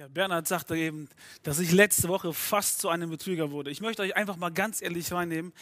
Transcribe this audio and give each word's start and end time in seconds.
Ja, 0.00 0.08
Bernhard 0.08 0.48
sagte 0.48 0.78
eben, 0.78 1.10
dass 1.42 1.58
ich 1.58 1.72
letzte 1.72 2.08
Woche 2.08 2.32
fast 2.32 2.80
zu 2.80 2.88
einem 2.88 3.10
Betrüger 3.10 3.50
wurde. 3.50 3.70
Ich 3.70 3.82
möchte 3.82 4.00
euch 4.00 4.16
einfach 4.16 4.36
mal 4.36 4.48
ganz 4.48 4.80
ehrlich 4.80 5.12
reinnehmen, 5.12 5.52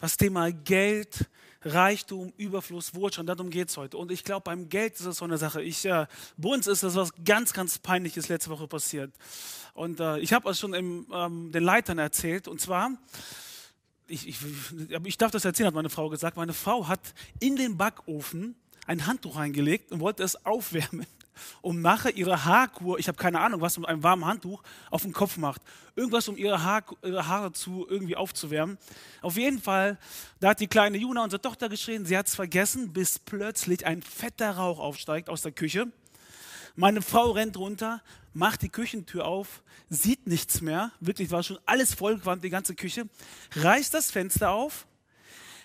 was 0.00 0.18
Thema 0.18 0.52
Geld, 0.52 1.30
Reichtum, 1.62 2.34
Überfluss, 2.36 2.94
Wohlstand, 2.94 3.30
darum 3.30 3.48
geht 3.48 3.70
es 3.70 3.78
heute. 3.78 3.96
Und 3.96 4.12
ich 4.12 4.22
glaube, 4.22 4.42
beim 4.44 4.68
Geld 4.68 4.96
ist 4.96 5.06
das 5.06 5.16
so 5.16 5.24
eine 5.24 5.38
Sache. 5.38 5.62
Ich, 5.62 5.86
äh, 5.86 6.06
bei 6.36 6.48
uns 6.50 6.66
ist 6.66 6.82
das 6.82 6.94
was 6.94 7.12
ganz, 7.24 7.54
ganz 7.54 7.78
Peinliches 7.78 8.28
letzte 8.28 8.50
Woche 8.50 8.68
passiert. 8.68 9.14
Und 9.72 9.98
äh, 9.98 10.18
ich 10.18 10.34
habe 10.34 10.50
es 10.50 10.60
schon 10.60 10.74
im, 10.74 11.06
ähm, 11.10 11.50
den 11.50 11.64
Leitern 11.64 11.96
erzählt. 11.96 12.48
Und 12.48 12.60
zwar, 12.60 12.90
ich, 14.08 14.28
ich, 14.28 14.40
ich 15.04 15.16
darf 15.16 15.30
das 15.30 15.46
erzählen, 15.46 15.68
hat 15.68 15.74
meine 15.74 15.88
Frau 15.88 16.10
gesagt. 16.10 16.36
Meine 16.36 16.52
Frau 16.52 16.86
hat 16.86 17.14
in 17.38 17.56
den 17.56 17.78
Backofen 17.78 18.56
ein 18.86 19.06
Handtuch 19.06 19.36
reingelegt 19.36 19.90
und 19.90 20.00
wollte 20.00 20.22
es 20.22 20.44
aufwärmen 20.44 21.06
um 21.62 21.80
nachher 21.80 22.16
ihre 22.16 22.44
Haarkur, 22.44 22.98
ich 22.98 23.08
habe 23.08 23.18
keine 23.18 23.40
Ahnung, 23.40 23.60
was 23.60 23.78
mit 23.78 23.88
einem 23.88 24.02
warmen 24.02 24.24
Handtuch 24.24 24.62
auf 24.90 25.02
den 25.02 25.12
Kopf 25.12 25.36
macht. 25.36 25.62
Irgendwas, 25.96 26.28
um 26.28 26.36
ihre, 26.36 26.62
Haar, 26.62 26.84
ihre 27.02 27.26
Haare 27.26 27.52
zu 27.52 27.86
irgendwie 27.88 28.16
aufzuwärmen. 28.16 28.78
Auf 29.22 29.36
jeden 29.36 29.60
Fall, 29.60 29.98
da 30.40 30.50
hat 30.50 30.60
die 30.60 30.66
kleine 30.66 30.98
Juna, 30.98 31.24
unsere 31.24 31.42
Tochter, 31.42 31.68
geschrien, 31.68 32.06
sie 32.06 32.16
hat 32.16 32.28
es 32.28 32.34
vergessen, 32.34 32.92
bis 32.92 33.18
plötzlich 33.18 33.86
ein 33.86 34.02
fetter 34.02 34.52
Rauch 34.52 34.78
aufsteigt 34.78 35.28
aus 35.28 35.42
der 35.42 35.52
Küche. 35.52 35.86
Meine 36.76 37.02
Frau 37.02 37.32
rennt 37.32 37.56
runter, 37.56 38.02
macht 38.32 38.62
die 38.62 38.68
Küchentür 38.68 39.26
auf, 39.26 39.62
sieht 39.88 40.26
nichts 40.26 40.60
mehr, 40.60 40.92
wirklich 41.00 41.30
war 41.30 41.42
schon 41.42 41.58
alles 41.66 41.94
vollgewandt, 41.94 42.44
die 42.44 42.50
ganze 42.50 42.74
Küche, 42.74 43.08
reißt 43.56 43.92
das 43.92 44.10
Fenster 44.10 44.50
auf, 44.50 44.86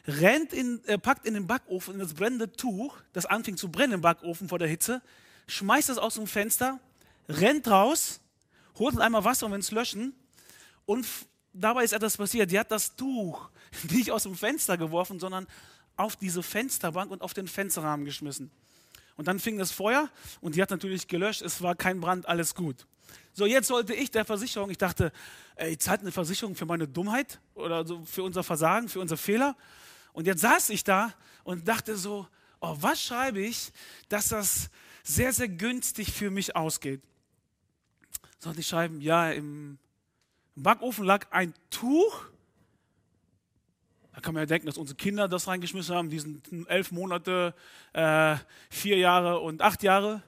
rennt 0.07 0.53
in, 0.53 0.83
äh, 0.85 0.97
packt 0.97 1.25
in 1.25 1.35
den 1.35 1.47
Backofen 1.47 1.95
in 1.95 1.99
das 1.99 2.13
brennende 2.13 2.51
Tuch, 2.51 2.97
das 3.13 3.25
anfing 3.25 3.57
zu 3.57 3.69
brennen 3.69 3.93
im 3.93 4.01
Backofen 4.01 4.49
vor 4.49 4.59
der 4.59 4.67
Hitze, 4.67 5.01
schmeißt 5.47 5.89
es 5.89 5.97
aus 5.97 6.15
dem 6.15 6.27
Fenster, 6.27 6.79
rennt 7.27 7.67
raus, 7.67 8.19
holt 8.77 8.99
einmal 8.99 9.23
Wasser, 9.23 9.45
um 9.45 9.53
es 9.53 9.67
zu 9.67 9.75
löschen. 9.75 10.13
Und 10.85 11.07
dabei 11.53 11.83
ist 11.83 11.93
etwas 11.93 12.17
passiert. 12.17 12.51
Die 12.51 12.59
hat 12.59 12.71
das 12.71 12.95
Tuch 12.95 13.49
nicht 13.89 14.11
aus 14.11 14.23
dem 14.23 14.35
Fenster 14.35 14.77
geworfen, 14.77 15.19
sondern 15.19 15.47
auf 15.97 16.15
diese 16.15 16.43
Fensterbank 16.43 17.11
und 17.11 17.21
auf 17.21 17.33
den 17.33 17.47
Fensterrahmen 17.47 18.05
geschmissen. 18.05 18.51
Und 19.17 19.27
dann 19.27 19.39
fing 19.39 19.57
das 19.57 19.71
Feuer 19.71 20.09
und 20.41 20.55
die 20.55 20.61
hat 20.61 20.69
natürlich 20.69 21.07
gelöscht. 21.07 21.41
Es 21.41 21.61
war 21.61 21.75
kein 21.75 22.01
Brand, 22.01 22.27
alles 22.27 22.53
gut. 22.53 22.85
So, 23.33 23.45
jetzt 23.45 23.67
sollte 23.67 23.93
ich 23.93 24.11
der 24.11 24.25
Versicherung, 24.25 24.69
ich 24.69 24.77
dachte, 24.77 25.11
ey, 25.55 25.77
zahlt 25.77 26.01
eine 26.01 26.11
Versicherung 26.11 26.55
für 26.55 26.65
meine 26.65 26.87
Dummheit 26.87 27.39
oder 27.53 27.85
so 27.85 28.03
für 28.05 28.23
unser 28.23 28.43
Versagen, 28.43 28.89
für 28.89 28.99
unser 28.99 29.17
Fehler. 29.17 29.55
Und 30.11 30.27
jetzt 30.27 30.41
saß 30.41 30.69
ich 30.69 30.83
da 30.83 31.13
und 31.43 31.67
dachte 31.67 31.95
so, 31.95 32.27
oh, 32.59 32.75
was 32.79 33.01
schreibe 33.01 33.39
ich, 33.39 33.71
dass 34.09 34.29
das 34.29 34.69
sehr, 35.05 35.31
sehr 35.31 35.47
günstig 35.47 36.11
für 36.11 36.31
mich 36.31 36.55
ausgeht. 36.55 37.01
Sollte 38.39 38.59
ich 38.59 38.67
schreiben, 38.67 39.01
ja, 39.01 39.31
im 39.31 39.77
Backofen 40.55 41.05
lag 41.05 41.31
ein 41.31 41.53
Tuch. 41.69 42.25
Da 44.13 44.21
kann 44.21 44.33
man 44.33 44.41
ja 44.41 44.47
denken, 44.47 44.65
dass 44.65 44.77
unsere 44.77 44.97
Kinder 44.97 45.27
das 45.27 45.47
reingeschmissen 45.47 45.95
haben, 45.95 46.09
diesen 46.09 46.67
elf 46.67 46.91
Monate, 46.91 47.53
äh, 47.93 48.35
vier 48.69 48.97
Jahre 48.97 49.39
und 49.39 49.61
acht 49.61 49.83
Jahre. 49.83 50.23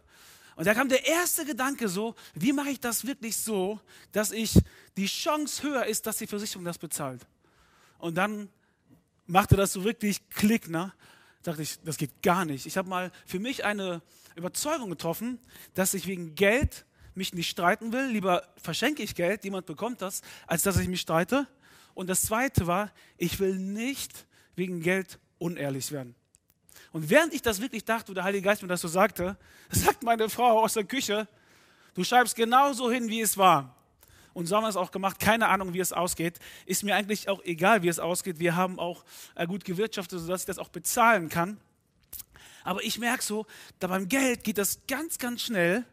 Und 0.56 0.68
da 0.68 0.74
kam 0.74 0.90
der 0.90 1.08
erste 1.08 1.46
Gedanke 1.46 1.88
so, 1.88 2.16
wie 2.34 2.54
mache 2.54 2.70
ich 2.70 2.80
das 2.80 3.06
wirklich 3.06 3.38
so, 3.38 3.80
dass 4.12 4.32
ich 4.32 4.60
die 4.96 5.06
Chance 5.06 5.64
höher 5.64 5.86
ist, 5.86 6.06
dass 6.06 6.18
die 6.18 6.28
Versicherung 6.28 6.66
das 6.66 6.78
bezahlt. 6.78 7.26
Und 7.98 8.16
dann 8.16 8.50
machte 9.26 9.56
das 9.56 9.74
so 9.74 9.84
wirklich 9.84 10.30
Klick, 10.30 10.70
ne? 10.70 10.94
dachte 11.44 11.62
ich, 11.62 11.80
das 11.84 11.98
geht 11.98 12.22
gar 12.22 12.46
nicht. 12.46 12.66
Ich 12.66 12.78
habe 12.78 12.90
mal 12.90 13.12
für 13.26 13.40
mich 13.40 13.64
eine 13.66 14.02
Überzeugung 14.38 14.90
getroffen, 14.90 15.40
dass 15.74 15.94
ich 15.94 16.08
wegen 16.08 16.36
Geld 16.36 16.86
mich 17.16 17.34
nicht 17.34 17.50
streiten 17.50 17.92
will. 17.92 18.08
Lieber 18.08 18.48
verschenke 18.62 19.04
ich 19.04 19.16
Geld, 19.16 19.44
jemand 19.44 19.66
bekommt 19.66 20.02
das, 20.02 20.22
als 20.46 20.64
dass 20.64 20.78
ich 20.78 20.88
mich 20.88 21.02
streite. 21.02 21.48
Und 21.94 22.10
das 22.10 22.22
Zweite 22.22 22.68
war, 22.68 22.92
ich 23.18 23.40
will 23.40 23.56
nicht 23.56 24.28
wegen 24.56 24.82
Geld 24.82 25.20
unehrlich 25.40 25.92
werden. 25.92 26.16
Und 26.92 27.10
während 27.10 27.34
ich 27.34 27.42
das 27.42 27.60
wirklich 27.62 27.86
dachte, 27.86 28.10
wo 28.10 28.14
der 28.14 28.24
Heilige 28.24 28.44
Geist 28.44 28.62
mir 28.62 28.68
das 28.68 28.82
so 28.82 28.88
sagte, 28.88 29.38
sagt 29.70 30.04
meine 30.04 30.30
Frau 30.30 30.64
aus 30.64 30.74
der 30.74 30.84
Küche, 30.84 31.28
du 31.96 32.04
schreibst 32.04 32.36
genauso 32.36 32.92
hin, 32.92 33.10
wie 33.10 33.22
es 33.22 33.38
war. 33.38 33.76
Und 34.34 34.46
so 34.46 34.56
haben 34.56 34.64
wir 34.64 34.70
es 34.70 34.78
auch 34.78 34.92
gemacht. 34.92 35.20
Keine 35.20 35.48
Ahnung, 35.48 35.74
wie 35.74 35.80
es 35.80 35.92
ausgeht. 35.92 36.38
Ist 36.68 36.84
mir 36.84 36.96
eigentlich 36.96 37.28
auch 37.28 37.44
egal, 37.44 37.82
wie 37.82 37.88
es 37.88 37.98
ausgeht. 37.98 38.38
Wir 38.38 38.56
haben 38.56 38.78
auch 38.78 39.04
äh, 39.34 39.48
gut 39.48 39.66
gewirtschaftet, 39.66 40.20
sodass 40.20 40.42
ich 40.42 40.46
das 40.46 40.60
auch 40.60 40.70
bezahlen 40.70 41.30
kann. 41.30 41.60
Aber 42.68 42.84
ich 42.84 43.00
merke 43.00 43.24
so, 43.24 43.46
da 43.80 43.88
beim 43.88 44.10
Geld 44.10 44.44
geht 44.44 44.58
das 44.58 44.82
ganz, 44.90 45.20
ganz 45.20 45.42
schnell, 45.42 45.86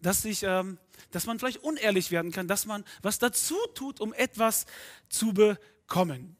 dass, 0.00 0.24
ich, 0.24 0.44
ähm, 0.44 0.78
dass 1.10 1.26
man 1.26 1.40
vielleicht 1.40 1.64
unehrlich 1.64 2.12
werden 2.12 2.30
kann, 2.30 2.46
dass 2.46 2.64
man 2.64 2.84
was 3.02 3.18
dazu 3.18 3.56
tut, 3.74 4.00
um 4.00 4.14
etwas 4.14 4.66
zu 5.08 5.34
bekommen. 5.34 6.36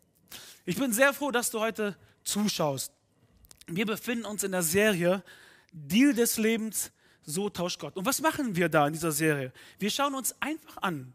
Ich 0.67 0.77
bin 0.77 0.93
sehr 0.93 1.13
froh, 1.13 1.33
dass 1.33 1.51
du 1.51 1.59
heute 1.59 1.97
zuschaust. 2.23 2.93
Wir 3.67 3.85
befinden 3.85 4.25
uns 4.25 4.45
in 4.45 4.53
der 4.53 4.63
Serie 4.63 5.25
Deal 5.73 6.15
des 6.15 6.39
Lebens, 6.39 6.93
so 7.25 7.51
tauscht 7.51 7.81
Gott. 7.81 7.97
Und 7.97 8.07
was 8.07 8.21
machen 8.21 8.55
wir 8.55 8.69
da 8.69 8.87
in 8.87 8.93
dieser 8.93 9.11
Serie? 9.11 9.53
Wir 9.81 9.91
schauen 9.91 10.15
uns 10.15 10.33
einfach 10.41 10.77
an, 10.77 11.13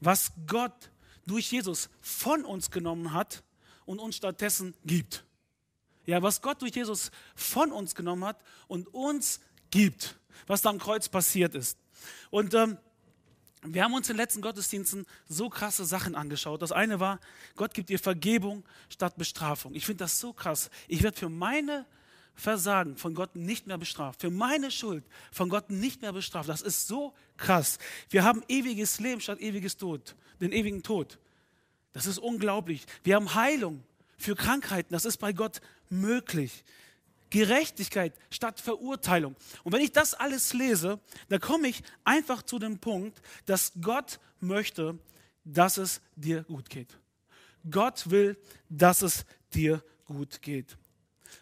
was 0.00 0.32
Gott 0.48 0.90
durch 1.28 1.52
Jesus 1.52 1.88
von 2.00 2.44
uns 2.44 2.72
genommen 2.72 3.12
hat 3.12 3.44
und 3.84 4.00
uns 4.00 4.16
stattdessen 4.16 4.74
gibt. 4.84 5.24
Ja, 6.10 6.22
was 6.22 6.42
Gott 6.42 6.60
durch 6.60 6.74
Jesus 6.74 7.12
von 7.36 7.70
uns 7.70 7.94
genommen 7.94 8.24
hat 8.24 8.36
und 8.66 8.92
uns 8.92 9.40
gibt, 9.70 10.18
was 10.48 10.60
da 10.60 10.70
am 10.70 10.80
Kreuz 10.80 11.08
passiert 11.08 11.54
ist. 11.54 11.78
Und 12.30 12.52
ähm, 12.54 12.78
wir 13.62 13.84
haben 13.84 13.94
uns 13.94 14.08
in 14.08 14.14
den 14.14 14.22
letzten 14.22 14.42
Gottesdiensten 14.42 15.06
so 15.28 15.48
krasse 15.48 15.84
Sachen 15.84 16.16
angeschaut. 16.16 16.62
Das 16.62 16.72
eine 16.72 16.98
war, 16.98 17.20
Gott 17.54 17.74
gibt 17.74 17.90
dir 17.90 17.98
Vergebung 18.00 18.64
statt 18.88 19.16
Bestrafung. 19.18 19.72
Ich 19.74 19.86
finde 19.86 20.02
das 20.04 20.18
so 20.18 20.32
krass. 20.32 20.68
Ich 20.88 21.04
werde 21.04 21.16
für 21.16 21.28
meine 21.28 21.86
Versagen 22.34 22.96
von 22.96 23.14
Gott 23.14 23.36
nicht 23.36 23.68
mehr 23.68 23.78
bestraft. 23.78 24.20
Für 24.20 24.30
meine 24.30 24.72
Schuld 24.72 25.04
von 25.30 25.48
Gott 25.48 25.70
nicht 25.70 26.02
mehr 26.02 26.12
bestraft. 26.12 26.48
Das 26.48 26.62
ist 26.62 26.88
so 26.88 27.14
krass. 27.36 27.78
Wir 28.08 28.24
haben 28.24 28.42
ewiges 28.48 28.98
Leben 28.98 29.20
statt 29.20 29.40
ewiges 29.40 29.76
Tod, 29.76 30.16
den 30.40 30.50
ewigen 30.50 30.82
Tod. 30.82 31.18
Das 31.92 32.06
ist 32.06 32.18
unglaublich. 32.18 32.84
Wir 33.04 33.14
haben 33.14 33.34
Heilung 33.34 33.84
für 34.16 34.34
Krankheiten. 34.34 34.92
Das 34.92 35.04
ist 35.04 35.18
bei 35.18 35.32
Gott 35.32 35.60
möglich. 35.90 36.64
Gerechtigkeit 37.30 38.12
statt 38.30 38.60
Verurteilung. 38.60 39.36
Und 39.62 39.72
wenn 39.72 39.82
ich 39.82 39.92
das 39.92 40.14
alles 40.14 40.52
lese, 40.52 40.98
dann 41.28 41.40
komme 41.40 41.68
ich 41.68 41.82
einfach 42.04 42.42
zu 42.42 42.58
dem 42.58 42.78
Punkt, 42.78 43.22
dass 43.46 43.72
Gott 43.80 44.18
möchte, 44.40 44.98
dass 45.44 45.76
es 45.76 46.00
dir 46.16 46.42
gut 46.44 46.68
geht. 46.70 46.98
Gott 47.70 48.10
will, 48.10 48.36
dass 48.68 49.02
es 49.02 49.24
dir 49.54 49.82
gut 50.06 50.42
geht. 50.42 50.76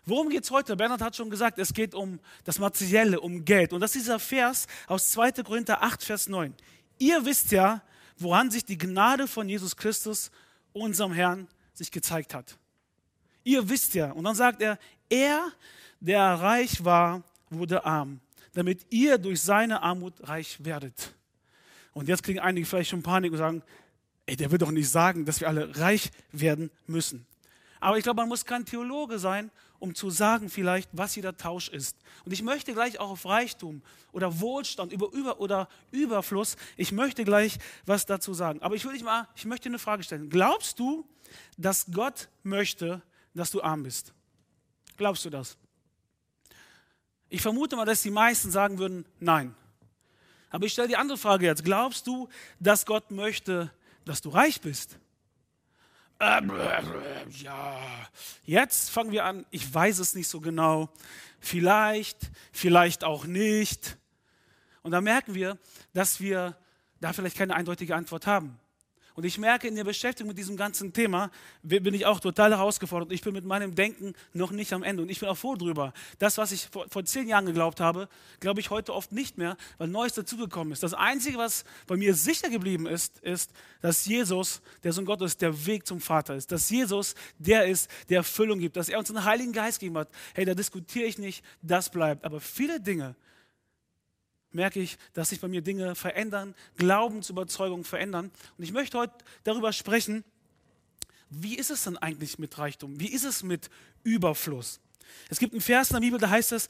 Worum 0.04 0.28
geht 0.28 0.44
es 0.44 0.50
heute? 0.50 0.76
Bernhard 0.76 1.00
hat 1.00 1.16
schon 1.16 1.30
gesagt, 1.30 1.58
es 1.58 1.72
geht 1.72 1.94
um 1.94 2.20
das 2.44 2.58
Materielle, 2.58 3.20
um 3.20 3.44
Geld. 3.44 3.72
Und 3.72 3.80
das 3.80 3.94
ist 3.94 4.02
dieser 4.02 4.18
Vers 4.18 4.66
aus 4.86 5.10
2. 5.10 5.32
Korinther 5.42 5.82
8, 5.82 6.02
Vers 6.02 6.28
9. 6.28 6.54
Ihr 6.98 7.24
wisst 7.24 7.52
ja, 7.52 7.82
woran 8.18 8.50
sich 8.50 8.64
die 8.64 8.76
Gnade 8.76 9.26
von 9.26 9.48
Jesus 9.48 9.76
Christus, 9.76 10.30
unserem 10.72 11.12
Herrn, 11.12 11.48
sich 11.72 11.90
gezeigt 11.90 12.34
hat. 12.34 12.58
Ihr 13.44 13.68
wisst 13.68 13.94
ja. 13.94 14.12
Und 14.12 14.24
dann 14.24 14.34
sagt 14.34 14.62
er, 14.62 14.78
er, 15.08 15.52
der 16.00 16.22
reich 16.34 16.84
war, 16.84 17.22
wurde 17.50 17.84
arm, 17.84 18.20
damit 18.52 18.86
ihr 18.90 19.18
durch 19.18 19.40
seine 19.40 19.82
Armut 19.82 20.14
reich 20.28 20.62
werdet. 20.64 21.14
Und 21.92 22.08
jetzt 22.08 22.22
kriegen 22.22 22.38
einige 22.40 22.66
vielleicht 22.66 22.90
schon 22.90 23.02
Panik 23.02 23.32
und 23.32 23.38
sagen, 23.38 23.62
ey, 24.26 24.36
der 24.36 24.50
will 24.50 24.58
doch 24.58 24.70
nicht 24.70 24.88
sagen, 24.88 25.24
dass 25.24 25.40
wir 25.40 25.48
alle 25.48 25.76
reich 25.78 26.10
werden 26.32 26.70
müssen. 26.86 27.26
Aber 27.80 27.96
ich 27.96 28.04
glaube, 28.04 28.20
man 28.20 28.28
muss 28.28 28.44
kein 28.44 28.64
Theologe 28.64 29.18
sein, 29.18 29.50
um 29.78 29.94
zu 29.94 30.10
sagen 30.10 30.48
vielleicht, 30.50 30.90
was 30.92 31.14
hier 31.14 31.22
der 31.22 31.36
Tausch 31.36 31.68
ist. 31.68 31.96
Und 32.24 32.32
ich 32.32 32.42
möchte 32.42 32.72
gleich 32.72 32.98
auch 32.98 33.10
auf 33.10 33.24
Reichtum 33.24 33.82
oder 34.12 34.40
Wohlstand 34.40 34.92
über, 34.92 35.12
über, 35.12 35.40
oder 35.40 35.68
Überfluss, 35.92 36.56
ich 36.76 36.92
möchte 36.92 37.24
gleich 37.24 37.58
was 37.86 38.04
dazu 38.04 38.34
sagen. 38.34 38.60
Aber 38.62 38.74
ich 38.74 38.84
will 38.84 38.92
dich 38.92 39.04
mal, 39.04 39.28
ich 39.36 39.44
möchte 39.44 39.68
eine 39.68 39.78
Frage 39.78 40.02
stellen. 40.02 40.28
Glaubst 40.28 40.78
du, 40.78 41.06
dass 41.56 41.86
Gott 41.92 42.28
möchte, 42.42 43.02
dass 43.38 43.50
du 43.50 43.62
arm 43.62 43.84
bist? 43.84 44.12
Glaubst 44.96 45.24
du 45.24 45.30
das? 45.30 45.56
Ich 47.28 47.42
vermute 47.42 47.76
mal, 47.76 47.84
dass 47.84 48.02
die 48.02 48.10
meisten 48.10 48.50
sagen 48.50 48.78
würden, 48.78 49.04
nein. 49.20 49.54
Aber 50.50 50.64
ich 50.66 50.72
stelle 50.72 50.88
die 50.88 50.96
andere 50.96 51.18
Frage 51.18 51.46
jetzt. 51.46 51.64
Glaubst 51.64 52.06
du, 52.06 52.28
dass 52.58 52.86
Gott 52.86 53.10
möchte, 53.10 53.70
dass 54.04 54.22
du 54.22 54.30
reich 54.30 54.60
bist? 54.60 54.98
Ähm, 56.20 56.50
ja, 57.40 57.78
jetzt 58.44 58.90
fangen 58.90 59.12
wir 59.12 59.24
an, 59.24 59.46
ich 59.50 59.72
weiß 59.72 60.00
es 60.00 60.16
nicht 60.16 60.26
so 60.26 60.40
genau, 60.40 60.90
vielleicht, 61.38 62.30
vielleicht 62.50 63.04
auch 63.04 63.24
nicht. 63.24 63.98
Und 64.82 64.90
da 64.90 65.00
merken 65.00 65.34
wir, 65.34 65.58
dass 65.92 66.20
wir 66.20 66.56
da 67.00 67.12
vielleicht 67.12 67.36
keine 67.36 67.54
eindeutige 67.54 67.94
Antwort 67.94 68.26
haben. 68.26 68.58
Und 69.18 69.24
ich 69.24 69.36
merke, 69.36 69.66
in 69.66 69.74
der 69.74 69.82
Beschäftigung 69.82 70.28
mit 70.28 70.38
diesem 70.38 70.56
ganzen 70.56 70.92
Thema 70.92 71.32
bin 71.64 71.92
ich 71.92 72.06
auch 72.06 72.20
total 72.20 72.52
herausgefordert. 72.52 73.10
Ich 73.10 73.22
bin 73.22 73.34
mit 73.34 73.44
meinem 73.44 73.74
Denken 73.74 74.14
noch 74.32 74.52
nicht 74.52 74.72
am 74.72 74.84
Ende. 74.84 75.02
Und 75.02 75.08
ich 75.08 75.18
bin 75.18 75.28
auch 75.28 75.36
froh 75.36 75.56
drüber. 75.56 75.92
Das, 76.20 76.38
was 76.38 76.52
ich 76.52 76.68
vor, 76.68 76.88
vor 76.88 77.04
zehn 77.04 77.26
Jahren 77.26 77.44
geglaubt 77.44 77.80
habe, 77.80 78.08
glaube 78.38 78.60
ich 78.60 78.70
heute 78.70 78.94
oft 78.94 79.10
nicht 79.10 79.36
mehr, 79.36 79.56
weil 79.78 79.88
Neues 79.88 80.12
dazugekommen 80.12 80.72
ist. 80.72 80.84
Das 80.84 80.94
Einzige, 80.94 81.36
was 81.36 81.64
bei 81.88 81.96
mir 81.96 82.14
sicher 82.14 82.48
geblieben 82.48 82.86
ist, 82.86 83.18
ist, 83.18 83.50
dass 83.80 84.06
Jesus, 84.06 84.62
der 84.84 84.92
Sohn 84.92 85.04
Gottes, 85.04 85.36
der 85.36 85.66
Weg 85.66 85.84
zum 85.84 86.00
Vater 86.00 86.36
ist. 86.36 86.52
Dass 86.52 86.70
Jesus 86.70 87.16
der 87.40 87.66
ist, 87.66 87.90
der 88.10 88.18
Erfüllung 88.18 88.60
gibt. 88.60 88.76
Dass 88.76 88.88
er 88.88 89.00
uns 89.00 89.10
einen 89.10 89.24
Heiligen 89.24 89.52
Geist 89.52 89.80
gegeben 89.80 89.98
hat. 89.98 90.10
Hey, 90.32 90.44
da 90.44 90.54
diskutiere 90.54 91.06
ich 91.06 91.18
nicht, 91.18 91.44
das 91.60 91.90
bleibt. 91.90 92.24
Aber 92.24 92.38
viele 92.38 92.78
Dinge, 92.80 93.16
merke 94.52 94.80
ich, 94.80 94.98
dass 95.12 95.30
sich 95.30 95.40
bei 95.40 95.48
mir 95.48 95.62
Dinge 95.62 95.94
verändern, 95.94 96.54
Glaubensüberzeugungen 96.76 97.84
verändern. 97.84 98.30
Und 98.56 98.64
ich 98.64 98.72
möchte 98.72 98.98
heute 98.98 99.14
darüber 99.44 99.72
sprechen, 99.72 100.24
wie 101.30 101.56
ist 101.56 101.70
es 101.70 101.84
denn 101.84 101.98
eigentlich 101.98 102.38
mit 102.38 102.56
Reichtum? 102.58 102.98
Wie 103.00 103.08
ist 103.08 103.24
es 103.24 103.42
mit 103.42 103.68
Überfluss? 104.02 104.80
Es 105.28 105.38
gibt 105.38 105.52
einen 105.52 105.60
Vers 105.60 105.90
in 105.90 105.94
der 105.94 106.00
Bibel, 106.00 106.18
da 106.18 106.30
heißt 106.30 106.52
es, 106.52 106.68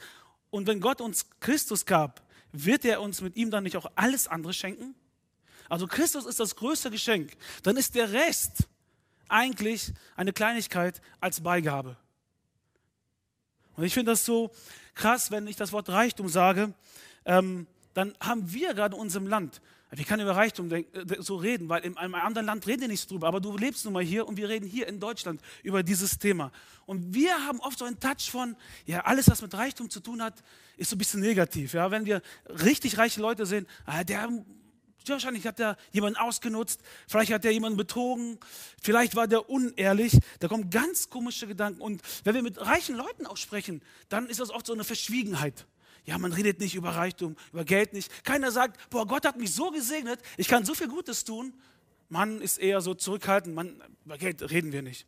und 0.50 0.66
wenn 0.66 0.80
Gott 0.80 1.00
uns 1.00 1.26
Christus 1.40 1.86
gab, 1.86 2.22
wird 2.52 2.84
er 2.84 3.00
uns 3.02 3.20
mit 3.20 3.36
ihm 3.36 3.50
dann 3.50 3.64
nicht 3.64 3.76
auch 3.76 3.90
alles 3.94 4.26
andere 4.26 4.52
schenken? 4.52 4.94
Also 5.68 5.86
Christus 5.86 6.24
ist 6.24 6.40
das 6.40 6.56
größte 6.56 6.90
Geschenk. 6.90 7.36
Dann 7.62 7.76
ist 7.76 7.94
der 7.94 8.10
Rest 8.12 8.68
eigentlich 9.28 9.92
eine 10.16 10.32
Kleinigkeit 10.32 11.02
als 11.20 11.40
Beigabe. 11.40 11.96
Und 13.76 13.84
ich 13.84 13.94
finde 13.94 14.12
das 14.12 14.24
so 14.24 14.50
krass, 14.94 15.30
wenn 15.30 15.46
ich 15.46 15.56
das 15.56 15.72
Wort 15.72 15.88
Reichtum 15.90 16.28
sage, 16.28 16.72
ähm, 17.28 17.68
dann 17.94 18.14
haben 18.20 18.52
wir 18.52 18.74
gerade 18.74 18.96
in 18.96 19.02
unserem 19.02 19.28
Land, 19.28 19.60
wir 19.90 20.04
können 20.04 20.22
über 20.22 20.36
Reichtum 20.36 20.70
äh, 20.70 20.84
so 21.18 21.36
reden, 21.36 21.68
weil 21.68 21.84
in 21.84 21.96
einem 21.96 22.14
anderen 22.14 22.46
Land 22.46 22.66
reden 22.66 22.82
wir 22.82 22.88
nicht 22.88 23.10
drüber, 23.10 23.26
aber 23.26 23.40
du 23.40 23.56
lebst 23.56 23.84
nun 23.84 23.94
mal 23.94 24.02
hier 24.02 24.26
und 24.26 24.36
wir 24.36 24.48
reden 24.48 24.66
hier 24.66 24.86
in 24.86 25.00
Deutschland 25.00 25.40
über 25.62 25.82
dieses 25.82 26.18
Thema. 26.18 26.52
Und 26.84 27.14
wir 27.14 27.46
haben 27.46 27.60
oft 27.60 27.78
so 27.78 27.84
einen 27.84 27.98
Touch 27.98 28.30
von, 28.30 28.56
ja, 28.84 29.00
alles, 29.00 29.28
was 29.28 29.40
mit 29.40 29.54
Reichtum 29.54 29.88
zu 29.88 30.00
tun 30.00 30.22
hat, 30.22 30.42
ist 30.76 30.90
so 30.90 30.96
ein 30.96 30.98
bisschen 30.98 31.20
negativ. 31.20 31.72
Ja? 31.72 31.90
Wenn 31.90 32.04
wir 32.04 32.22
richtig 32.46 32.98
reiche 32.98 33.20
Leute 33.20 33.46
sehen, 33.46 33.66
ah, 33.86 34.04
der 34.04 34.28
wahrscheinlich 35.06 35.46
hat 35.46 35.58
der 35.58 35.78
jemanden 35.90 36.18
ausgenutzt, 36.18 36.82
vielleicht 37.06 37.32
hat 37.32 37.42
der 37.42 37.52
jemanden 37.52 37.78
betrogen, 37.78 38.38
vielleicht 38.82 39.16
war 39.16 39.26
der 39.26 39.48
unehrlich. 39.48 40.18
Da 40.40 40.48
kommen 40.48 40.68
ganz 40.68 41.08
komische 41.08 41.46
Gedanken. 41.46 41.80
Und 41.80 42.02
wenn 42.24 42.34
wir 42.34 42.42
mit 42.42 42.60
reichen 42.60 42.94
Leuten 42.94 43.24
auch 43.24 43.38
sprechen, 43.38 43.80
dann 44.10 44.26
ist 44.26 44.38
das 44.38 44.50
oft 44.50 44.66
so 44.66 44.74
eine 44.74 44.84
Verschwiegenheit. 44.84 45.66
Ja, 46.08 46.16
man 46.16 46.32
redet 46.32 46.58
nicht 46.58 46.74
über 46.74 46.96
Reichtum, 46.96 47.36
über 47.52 47.66
Geld 47.66 47.92
nicht. 47.92 48.24
Keiner 48.24 48.50
sagt, 48.50 48.88
boah, 48.88 49.06
Gott 49.06 49.26
hat 49.26 49.36
mich 49.36 49.54
so 49.54 49.70
gesegnet, 49.70 50.18
ich 50.38 50.48
kann 50.48 50.64
so 50.64 50.72
viel 50.74 50.88
Gutes 50.88 51.22
tun. 51.22 51.52
Man 52.08 52.40
ist 52.40 52.56
eher 52.56 52.80
so 52.80 52.94
zurückhaltend, 52.94 53.54
man, 53.54 53.78
über 54.06 54.16
Geld 54.16 54.40
reden 54.50 54.72
wir 54.72 54.80
nicht. 54.80 55.04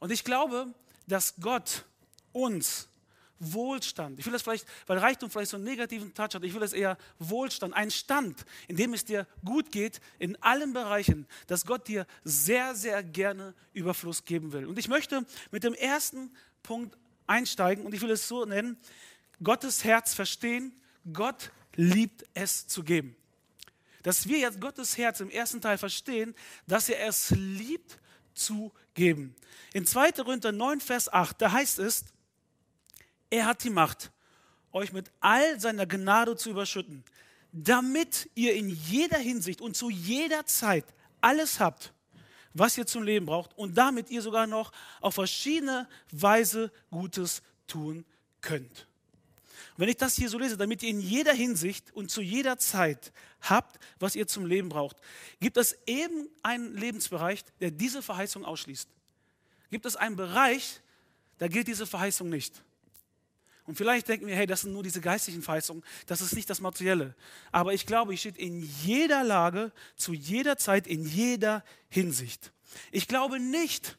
Und 0.00 0.10
ich 0.10 0.24
glaube, 0.24 0.74
dass 1.06 1.36
Gott 1.36 1.84
uns 2.32 2.88
Wohlstand, 3.38 4.18
ich 4.18 4.26
will 4.26 4.32
das 4.32 4.42
vielleicht, 4.42 4.66
weil 4.88 4.98
Reichtum 4.98 5.30
vielleicht 5.30 5.52
so 5.52 5.56
einen 5.56 5.64
negativen 5.64 6.12
Touch 6.12 6.34
hat, 6.34 6.42
ich 6.42 6.54
will 6.54 6.60
das 6.60 6.72
eher 6.72 6.98
Wohlstand, 7.20 7.72
ein 7.72 7.92
Stand, 7.92 8.44
in 8.66 8.74
dem 8.74 8.94
es 8.94 9.04
dir 9.04 9.28
gut 9.44 9.70
geht, 9.70 10.00
in 10.18 10.34
allen 10.42 10.72
Bereichen, 10.72 11.28
dass 11.46 11.66
Gott 11.66 11.86
dir 11.86 12.08
sehr, 12.24 12.74
sehr 12.74 13.04
gerne 13.04 13.54
Überfluss 13.72 14.24
geben 14.24 14.52
will. 14.52 14.66
Und 14.66 14.76
ich 14.76 14.88
möchte 14.88 15.24
mit 15.52 15.62
dem 15.62 15.74
ersten 15.74 16.32
Punkt 16.64 16.96
einsteigen 17.32 17.84
und 17.84 17.94
ich 17.94 18.02
will 18.02 18.10
es 18.10 18.28
so 18.28 18.44
nennen, 18.44 18.76
Gottes 19.42 19.84
Herz 19.84 20.14
verstehen, 20.14 20.72
Gott 21.12 21.50
liebt 21.74 22.24
es 22.34 22.66
zu 22.66 22.84
geben. 22.84 23.16
Dass 24.02 24.28
wir 24.28 24.38
jetzt 24.38 24.60
Gottes 24.60 24.98
Herz 24.98 25.20
im 25.20 25.30
ersten 25.30 25.60
Teil 25.60 25.78
verstehen, 25.78 26.34
dass 26.66 26.88
er 26.88 27.06
es 27.06 27.30
liebt 27.30 27.98
zu 28.34 28.72
geben. 28.94 29.34
In 29.72 29.86
2. 29.86 30.12
Korinther 30.12 30.52
9, 30.52 30.80
Vers 30.80 31.12
8, 31.12 31.40
da 31.40 31.52
heißt 31.52 31.78
es, 31.78 32.04
er 33.30 33.46
hat 33.46 33.64
die 33.64 33.70
Macht, 33.70 34.12
euch 34.72 34.92
mit 34.92 35.10
all 35.20 35.58
seiner 35.58 35.86
Gnade 35.86 36.36
zu 36.36 36.50
überschütten, 36.50 37.04
damit 37.52 38.30
ihr 38.34 38.54
in 38.54 38.68
jeder 38.68 39.18
Hinsicht 39.18 39.60
und 39.60 39.76
zu 39.76 39.90
jeder 39.90 40.46
Zeit 40.46 40.84
alles 41.20 41.60
habt, 41.60 41.92
was 42.54 42.76
ihr 42.76 42.86
zum 42.86 43.02
Leben 43.02 43.26
braucht 43.26 43.56
und 43.56 43.76
damit 43.76 44.10
ihr 44.10 44.22
sogar 44.22 44.46
noch 44.46 44.72
auf 45.00 45.14
verschiedene 45.14 45.88
Weise 46.10 46.70
Gutes 46.90 47.42
tun 47.66 48.04
könnt. 48.40 48.86
Und 49.72 49.78
wenn 49.78 49.88
ich 49.88 49.96
das 49.96 50.16
hier 50.16 50.28
so 50.28 50.38
lese, 50.38 50.56
damit 50.56 50.82
ihr 50.82 50.90
in 50.90 51.00
jeder 51.00 51.32
Hinsicht 51.32 51.92
und 51.94 52.10
zu 52.10 52.20
jeder 52.20 52.58
Zeit 52.58 53.12
habt, 53.40 53.78
was 53.98 54.14
ihr 54.14 54.26
zum 54.26 54.44
Leben 54.44 54.68
braucht, 54.68 54.96
gibt 55.40 55.56
es 55.56 55.76
eben 55.86 56.28
einen 56.42 56.76
Lebensbereich, 56.76 57.42
der 57.60 57.70
diese 57.70 58.02
Verheißung 58.02 58.44
ausschließt. 58.44 58.88
Gibt 59.70 59.86
es 59.86 59.96
einen 59.96 60.16
Bereich, 60.16 60.80
da 61.38 61.48
gilt 61.48 61.68
diese 61.68 61.86
Verheißung 61.86 62.28
nicht. 62.28 62.62
Und 63.72 63.76
vielleicht 63.76 64.06
denken 64.06 64.26
wir, 64.26 64.36
hey, 64.36 64.46
das 64.46 64.60
sind 64.60 64.74
nur 64.74 64.82
diese 64.82 65.00
geistlichen 65.00 65.40
Verheißungen, 65.40 65.82
das 66.04 66.20
ist 66.20 66.34
nicht 66.34 66.50
das 66.50 66.60
Materielle. 66.60 67.14
Aber 67.52 67.72
ich 67.72 67.86
glaube, 67.86 68.12
ich 68.12 68.20
steht 68.20 68.36
in 68.36 68.60
jeder 68.84 69.24
Lage, 69.24 69.72
zu 69.96 70.12
jeder 70.12 70.58
Zeit, 70.58 70.86
in 70.86 71.06
jeder 71.06 71.64
Hinsicht. 71.88 72.52
Ich 72.90 73.08
glaube 73.08 73.40
nicht, 73.40 73.96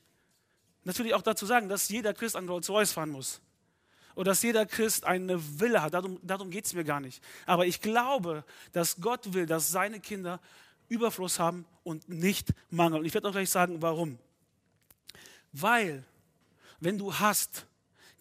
natürlich 0.84 1.16
auch 1.16 1.24
dazu 1.24 1.48
sagen, 1.48 1.70
dass 1.70 1.90
jeder 1.90 2.14
Christ 2.14 2.36
an 2.36 2.48
Rolls-Royce 2.48 2.92
fahren 2.92 3.10
muss. 3.10 3.42
Oder 4.14 4.25
dass 4.25 4.44
jeder 4.44 4.68
Christ 4.68 5.06
eine 5.06 5.60
Wille 5.60 5.81
hat. 5.81 5.96
Darum, 5.96 6.19
darum 6.22 6.52
geht 6.52 6.66
es 6.66 6.76
mir 6.76 6.84
gar 6.84 7.00
nicht. 7.00 7.24
Aber 7.48 7.66
ich 7.66 7.81
glaube, 7.81 8.46
dass 8.74 9.02
Gott 9.02 9.34
will, 9.34 9.48
dass 9.48 9.72
seine 9.72 10.00
Kinder 10.00 10.40
Überfluss 10.88 11.40
haben 11.40 11.66
und 11.81 12.10
nicht 12.10 12.54
Mangel. 12.69 13.00
Und 13.00 13.06
ich 13.08 13.14
werde 13.16 13.28
auch 13.28 13.31
gleich 13.31 13.50
sagen, 13.50 13.81
warum. 13.81 14.19
Weil, 15.52 16.04
wenn 16.80 17.00
du 17.00 17.16
hast, 17.16 17.66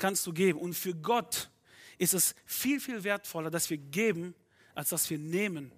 kannst 0.02 0.26
du 0.26 0.32
geben. 0.32 0.58
Und 0.58 0.74
für 0.74 0.94
Gott 0.94 1.48
ist 1.96 2.12
es 2.12 2.34
viel, 2.44 2.80
viel 2.80 3.04
wertvoller, 3.04 3.50
dass 3.50 3.70
wir 3.70 3.78
geben, 3.78 4.34
als 4.74 4.88
dass 4.88 5.08
wir 5.08 5.18
nehmen. 5.18 5.70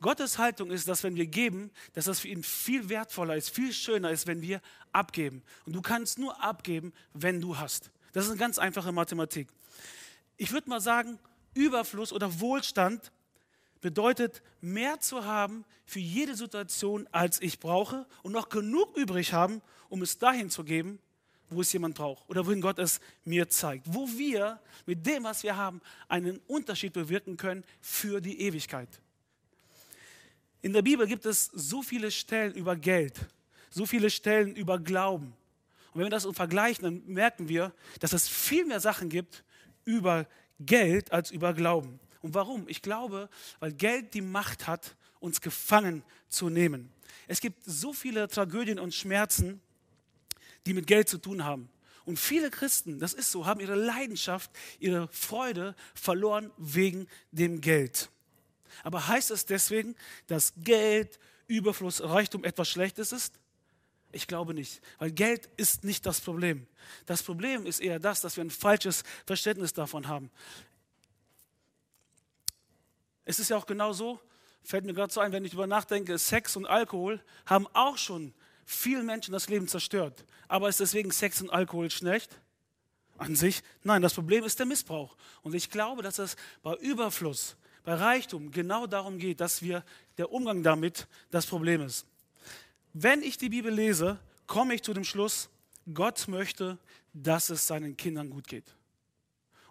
Gottes 0.00 0.38
Haltung 0.38 0.70
ist, 0.70 0.86
dass 0.86 1.02
wenn 1.02 1.16
wir 1.16 1.26
geben, 1.26 1.72
dass 1.94 2.04
das 2.04 2.20
für 2.20 2.28
ihn 2.28 2.44
viel 2.44 2.88
wertvoller 2.88 3.36
ist, 3.36 3.50
viel 3.50 3.72
schöner 3.72 4.10
ist, 4.10 4.28
wenn 4.28 4.40
wir 4.40 4.60
abgeben. 4.92 5.42
Und 5.66 5.72
du 5.72 5.82
kannst 5.82 6.18
nur 6.18 6.42
abgeben, 6.42 6.92
wenn 7.12 7.40
du 7.40 7.58
hast. 7.58 7.90
Das 8.12 8.24
ist 8.24 8.30
eine 8.30 8.38
ganz 8.38 8.58
einfache 8.58 8.92
Mathematik. 8.92 9.48
Ich 10.36 10.52
würde 10.52 10.70
mal 10.70 10.80
sagen, 10.80 11.18
Überfluss 11.54 12.12
oder 12.12 12.40
Wohlstand 12.40 13.10
bedeutet, 13.80 14.42
mehr 14.60 15.00
zu 15.00 15.24
haben 15.24 15.64
für 15.86 16.00
jede 16.00 16.36
Situation, 16.36 17.08
als 17.10 17.42
ich 17.42 17.58
brauche 17.58 18.06
und 18.22 18.32
noch 18.32 18.48
genug 18.48 18.96
übrig 18.96 19.32
haben, 19.32 19.60
um 19.88 20.02
es 20.02 20.18
dahin 20.18 20.50
zu 20.50 20.64
geben, 20.64 21.00
wo 21.54 21.60
es 21.60 21.72
jemand 21.72 21.94
braucht 21.96 22.28
oder 22.28 22.46
wohin 22.46 22.60
Gott 22.60 22.78
es 22.78 23.00
mir 23.24 23.48
zeigt. 23.48 23.86
Wo 23.88 24.06
wir 24.08 24.60
mit 24.86 25.06
dem, 25.06 25.24
was 25.24 25.42
wir 25.42 25.56
haben, 25.56 25.80
einen 26.08 26.38
Unterschied 26.46 26.92
bewirken 26.92 27.36
können 27.36 27.64
für 27.80 28.20
die 28.20 28.40
Ewigkeit. 28.40 28.88
In 30.62 30.72
der 30.72 30.82
Bibel 30.82 31.06
gibt 31.06 31.26
es 31.26 31.46
so 31.46 31.82
viele 31.82 32.10
Stellen 32.10 32.54
über 32.54 32.74
Geld, 32.76 33.18
so 33.70 33.84
viele 33.84 34.08
Stellen 34.10 34.56
über 34.56 34.78
Glauben. 34.78 35.34
Und 35.92 36.00
wenn 36.00 36.06
wir 36.06 36.10
das 36.10 36.26
vergleichen, 36.32 36.84
dann 36.84 37.02
merken 37.06 37.48
wir, 37.48 37.72
dass 38.00 38.12
es 38.12 38.28
viel 38.28 38.64
mehr 38.64 38.80
Sachen 38.80 39.08
gibt 39.08 39.44
über 39.84 40.26
Geld 40.58 41.12
als 41.12 41.30
über 41.30 41.52
Glauben. 41.52 42.00
Und 42.22 42.34
warum? 42.34 42.66
Ich 42.68 42.80
glaube, 42.80 43.28
weil 43.60 43.72
Geld 43.72 44.14
die 44.14 44.22
Macht 44.22 44.66
hat, 44.66 44.96
uns 45.20 45.40
gefangen 45.40 46.02
zu 46.28 46.48
nehmen. 46.48 46.90
Es 47.26 47.40
gibt 47.40 47.62
so 47.64 47.92
viele 47.92 48.28
Tragödien 48.28 48.78
und 48.78 48.94
Schmerzen, 48.94 49.60
die 50.66 50.74
mit 50.74 50.86
Geld 50.86 51.08
zu 51.08 51.18
tun 51.18 51.44
haben. 51.44 51.68
Und 52.04 52.18
viele 52.18 52.50
Christen, 52.50 52.98
das 52.98 53.14
ist 53.14 53.30
so, 53.30 53.46
haben 53.46 53.60
ihre 53.60 53.74
Leidenschaft, 53.74 54.50
ihre 54.78 55.08
Freude 55.08 55.74
verloren 55.94 56.50
wegen 56.58 57.08
dem 57.30 57.60
Geld. 57.60 58.10
Aber 58.82 59.08
heißt 59.08 59.30
es 59.30 59.46
deswegen, 59.46 59.94
dass 60.26 60.52
Geld, 60.58 61.18
Überfluss, 61.46 62.02
Reichtum 62.02 62.44
etwas 62.44 62.68
Schlechtes 62.68 63.12
ist? 63.12 63.38
Ich 64.12 64.26
glaube 64.26 64.54
nicht, 64.54 64.80
weil 64.98 65.10
Geld 65.10 65.48
ist 65.56 65.82
nicht 65.82 66.06
das 66.06 66.20
Problem. 66.20 66.66
Das 67.06 67.22
Problem 67.22 67.66
ist 67.66 67.80
eher 67.80 67.98
das, 67.98 68.20
dass 68.20 68.36
wir 68.36 68.44
ein 68.44 68.50
falsches 68.50 69.02
Verständnis 69.26 69.72
davon 69.72 70.06
haben. 70.06 70.30
Es 73.24 73.38
ist 73.38 73.48
ja 73.48 73.56
auch 73.56 73.66
genau 73.66 73.92
so, 73.92 74.20
fällt 74.62 74.84
mir 74.84 74.94
gerade 74.94 75.12
so 75.12 75.20
ein, 75.20 75.32
wenn 75.32 75.44
ich 75.44 75.52
darüber 75.52 75.66
nachdenke, 75.66 76.18
Sex 76.18 76.56
und 76.56 76.66
Alkohol 76.66 77.22
haben 77.46 77.66
auch 77.72 77.98
schon 77.98 78.34
vielen 78.64 79.06
Menschen 79.06 79.32
das 79.32 79.48
Leben 79.48 79.68
zerstört. 79.68 80.24
Aber 80.48 80.68
ist 80.68 80.80
deswegen 80.80 81.10
Sex 81.10 81.40
und 81.40 81.50
Alkohol 81.50 81.90
schlecht? 81.90 82.40
An 83.16 83.36
sich? 83.36 83.62
Nein, 83.82 84.02
das 84.02 84.14
Problem 84.14 84.44
ist 84.44 84.58
der 84.58 84.66
Missbrauch. 84.66 85.16
Und 85.42 85.54
ich 85.54 85.70
glaube, 85.70 86.02
dass 86.02 86.18
es 86.18 86.36
bei 86.62 86.74
Überfluss, 86.76 87.56
bei 87.84 87.94
Reichtum 87.94 88.50
genau 88.50 88.86
darum 88.86 89.18
geht, 89.18 89.40
dass 89.40 89.62
wir 89.62 89.84
der 90.18 90.32
Umgang 90.32 90.62
damit 90.62 91.06
das 91.30 91.46
Problem 91.46 91.82
ist. 91.82 92.06
Wenn 92.92 93.22
ich 93.22 93.38
die 93.38 93.48
Bibel 93.48 93.72
lese, 93.72 94.18
komme 94.46 94.74
ich 94.74 94.82
zu 94.82 94.94
dem 94.94 95.04
Schluss, 95.04 95.48
Gott 95.92 96.28
möchte, 96.28 96.78
dass 97.12 97.50
es 97.50 97.66
seinen 97.66 97.96
Kindern 97.96 98.30
gut 98.30 98.48
geht. 98.48 98.74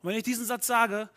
Und 0.01 0.09
wenn 0.09 0.17
ich 0.17 0.23
diesen 0.23 0.45
Satz 0.45 0.67
sage, 0.67 1.09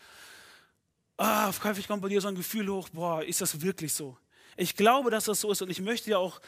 ah, 1.16 1.52
häufig 1.64 1.86
kommt 1.86 2.02
bei 2.02 2.08
dir 2.08 2.20
so 2.20 2.28
ein 2.28 2.34
Gefühl 2.34 2.68
hoch, 2.68 2.88
boah, 2.90 3.22
ist 3.24 3.40
das 3.40 3.60
wirklich 3.60 3.92
so? 3.92 4.16
Ich 4.56 4.74
glaube, 4.74 5.10
dass 5.10 5.24
das 5.24 5.40
so 5.40 5.50
ist 5.52 5.60
und 5.62 5.70
ich 5.70 5.80
möchte 5.80 6.10
ja 6.10 6.18
auch, 6.18 6.40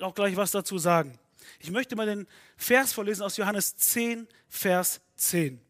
auch 0.00 0.14
gleich 0.14 0.36
was 0.36 0.50
dazu 0.50 0.78
sagen. 0.78 1.18
Ich 1.60 1.70
möchte 1.70 1.96
mal 1.96 2.06
den 2.06 2.26
Vers 2.56 2.92
vorlesen 2.92 3.22
aus 3.22 3.36
Johannes 3.36 3.76
10, 3.76 4.26
Vers 4.48 5.00
10. 5.16 5.60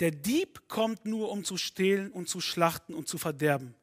Der 0.00 0.10
Dieb 0.10 0.68
kommt 0.68 1.06
nur, 1.06 1.30
um 1.30 1.44
zu 1.44 1.56
stehlen 1.56 2.10
und 2.10 2.28
zu 2.28 2.40
schlachten 2.40 2.94
und 2.94 3.08
zu 3.08 3.18
verderben. 3.18 3.74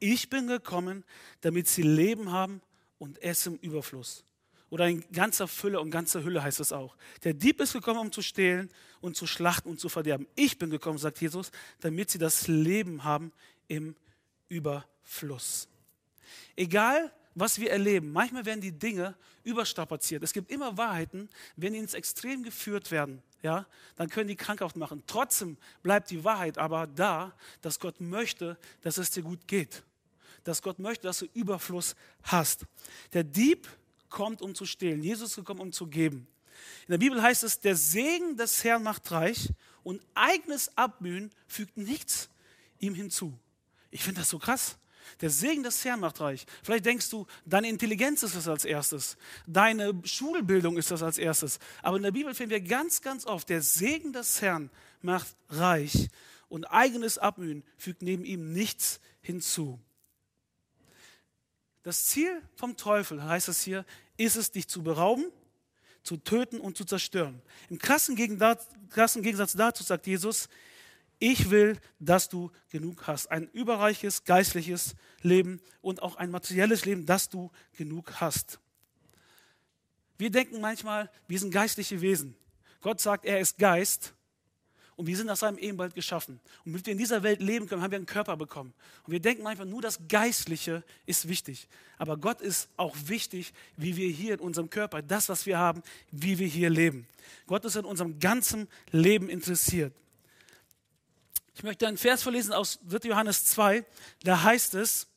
Ich 0.00 0.30
bin 0.30 0.46
gekommen, 0.46 1.04
damit 1.40 1.68
sie 1.68 1.82
Leben 1.82 2.32
haben 2.32 2.62
und 2.98 3.20
es 3.22 3.46
im 3.46 3.56
Überfluss. 3.56 4.24
Oder 4.70 4.88
in 4.88 5.04
ganzer 5.12 5.48
Fülle 5.48 5.80
und 5.80 5.90
ganzer 5.90 6.24
Hülle 6.24 6.42
heißt 6.42 6.60
es 6.60 6.72
auch. 6.72 6.96
Der 7.24 7.32
Dieb 7.32 7.60
ist 7.60 7.72
gekommen, 7.72 8.00
um 8.00 8.12
zu 8.12 8.22
stehlen 8.22 8.70
und 9.00 9.16
zu 9.16 9.26
schlachten 9.26 9.68
und 9.68 9.80
zu 9.80 9.88
verderben. 9.88 10.26
Ich 10.34 10.58
bin 10.58 10.70
gekommen, 10.70 10.98
sagt 10.98 11.20
Jesus, 11.20 11.50
damit 11.80 12.10
sie 12.10 12.18
das 12.18 12.48
Leben 12.48 13.04
haben 13.04 13.32
im 13.66 13.96
Überfluss. 14.48 15.68
Egal, 16.54 17.12
was 17.34 17.58
wir 17.58 17.70
erleben, 17.70 18.12
manchmal 18.12 18.44
werden 18.44 18.60
die 18.60 18.72
Dinge 18.72 19.14
überstrapaziert. 19.44 20.22
Es 20.22 20.32
gibt 20.32 20.50
immer 20.50 20.76
Wahrheiten, 20.76 21.28
wenn 21.56 21.72
die 21.72 21.78
ins 21.78 21.94
Extrem 21.94 22.42
geführt 22.42 22.90
werden, 22.90 23.22
ja, 23.42 23.66
dann 23.96 24.08
können 24.08 24.28
die 24.28 24.36
krankhaft 24.36 24.76
machen. 24.76 25.02
Trotzdem 25.06 25.56
bleibt 25.82 26.10
die 26.10 26.24
Wahrheit 26.24 26.58
aber 26.58 26.86
da, 26.86 27.32
dass 27.62 27.78
Gott 27.78 28.00
möchte, 28.00 28.58
dass 28.82 28.98
es 28.98 29.10
dir 29.10 29.22
gut 29.22 29.46
geht. 29.46 29.84
Dass 30.44 30.62
Gott 30.62 30.78
möchte, 30.78 31.06
dass 31.06 31.18
du 31.18 31.26
Überfluss 31.34 31.94
hast. 32.22 32.66
Der 33.12 33.24
Dieb 33.24 33.68
kommt, 34.08 34.42
um 34.42 34.54
zu 34.54 34.64
stehlen. 34.66 35.02
Jesus 35.02 35.30
ist 35.30 35.36
gekommen, 35.36 35.60
um 35.60 35.72
zu 35.72 35.86
geben. 35.86 36.26
In 36.86 36.92
der 36.92 36.98
Bibel 36.98 37.22
heißt 37.22 37.44
es, 37.44 37.60
der 37.60 37.76
Segen 37.76 38.36
des 38.36 38.64
Herrn 38.64 38.82
macht 38.82 39.10
reich 39.12 39.50
und 39.84 40.02
eigenes 40.14 40.76
Abmühen 40.76 41.30
fügt 41.46 41.76
nichts 41.76 42.28
ihm 42.80 42.94
hinzu. 42.94 43.38
Ich 43.90 44.02
finde 44.02 44.20
das 44.20 44.30
so 44.30 44.38
krass. 44.38 44.76
Der 45.20 45.30
Segen 45.30 45.62
des 45.62 45.84
Herrn 45.84 46.00
macht 46.00 46.20
reich. 46.20 46.46
Vielleicht 46.62 46.86
denkst 46.86 47.10
du, 47.10 47.26
deine 47.44 47.68
Intelligenz 47.68 48.22
ist 48.22 48.36
das 48.36 48.48
als 48.48 48.64
erstes, 48.64 49.16
deine 49.46 50.00
Schulbildung 50.04 50.76
ist 50.76 50.90
das 50.90 51.02
als 51.02 51.18
erstes. 51.18 51.58
Aber 51.82 51.96
in 51.96 52.02
der 52.02 52.12
Bibel 52.12 52.34
finden 52.34 52.50
wir 52.50 52.60
ganz, 52.60 53.02
ganz 53.02 53.26
oft, 53.26 53.48
der 53.48 53.62
Segen 53.62 54.12
des 54.12 54.42
Herrn 54.42 54.70
macht 55.02 55.36
reich 55.48 56.08
und 56.48 56.64
eigenes 56.66 57.18
Abmühen 57.18 57.62
fügt 57.76 58.02
neben 58.02 58.24
ihm 58.24 58.52
nichts 58.52 59.00
hinzu. 59.20 59.80
Das 61.82 62.06
Ziel 62.06 62.42
vom 62.54 62.76
Teufel, 62.76 63.22
heißt 63.22 63.48
es 63.48 63.62
hier, 63.62 63.84
ist 64.16 64.36
es, 64.36 64.50
dich 64.50 64.68
zu 64.68 64.82
berauben, 64.82 65.24
zu 66.02 66.16
töten 66.16 66.60
und 66.60 66.76
zu 66.76 66.84
zerstören. 66.84 67.40
Im 67.70 67.78
krassen 67.78 68.16
Gegensatz 68.16 69.52
dazu 69.54 69.82
sagt 69.82 70.06
Jesus, 70.06 70.48
ich 71.18 71.50
will, 71.50 71.78
dass 71.98 72.28
du 72.28 72.50
genug 72.70 73.06
hast. 73.06 73.30
Ein 73.30 73.48
überreiches 73.52 74.24
geistliches 74.24 74.94
Leben 75.22 75.60
und 75.80 76.02
auch 76.02 76.16
ein 76.16 76.30
materielles 76.30 76.84
Leben, 76.84 77.06
dass 77.06 77.28
du 77.28 77.50
genug 77.76 78.20
hast. 78.20 78.60
Wir 80.16 80.30
denken 80.30 80.60
manchmal, 80.60 81.10
wir 81.26 81.38
sind 81.38 81.52
geistliche 81.52 82.00
Wesen. 82.00 82.36
Gott 82.80 83.00
sagt, 83.00 83.24
er 83.24 83.40
ist 83.40 83.58
Geist 83.58 84.14
und 84.96 85.06
wir 85.06 85.16
sind 85.16 85.30
aus 85.30 85.40
seinem 85.40 85.58
Ebenbild 85.58 85.94
geschaffen. 85.94 86.40
Und 86.64 86.72
damit 86.72 86.86
wir 86.86 86.92
in 86.92 86.98
dieser 86.98 87.22
Welt 87.22 87.40
leben 87.40 87.68
können, 87.68 87.82
haben 87.82 87.92
wir 87.92 87.98
einen 87.98 88.06
Körper 88.06 88.36
bekommen. 88.36 88.74
Und 89.04 89.12
wir 89.12 89.20
denken 89.20 89.44
manchmal, 89.44 89.68
nur 89.68 89.80
das 89.80 90.00
Geistliche 90.08 90.82
ist 91.06 91.28
wichtig. 91.28 91.68
Aber 91.98 92.16
Gott 92.16 92.40
ist 92.40 92.68
auch 92.76 92.96
wichtig, 93.06 93.52
wie 93.76 93.96
wir 93.96 94.08
hier 94.08 94.34
in 94.34 94.40
unserem 94.40 94.70
Körper, 94.70 95.00
das, 95.00 95.28
was 95.28 95.46
wir 95.46 95.56
haben, 95.56 95.82
wie 96.10 96.38
wir 96.38 96.48
hier 96.48 96.68
leben. 96.68 97.06
Gott 97.46 97.64
ist 97.64 97.76
in 97.76 97.84
unserem 97.84 98.18
ganzen 98.18 98.68
Leben 98.90 99.28
interessiert. 99.28 99.92
Ich 101.58 101.64
möchte 101.64 101.88
einen 101.88 101.98
Vers 101.98 102.22
verlesen 102.22 102.52
aus 102.52 102.78
3. 102.88 103.08
Johannes 103.08 103.44
2. 103.46 103.84
Da 104.22 104.44
heißt 104.44 104.74
es, 104.74 105.08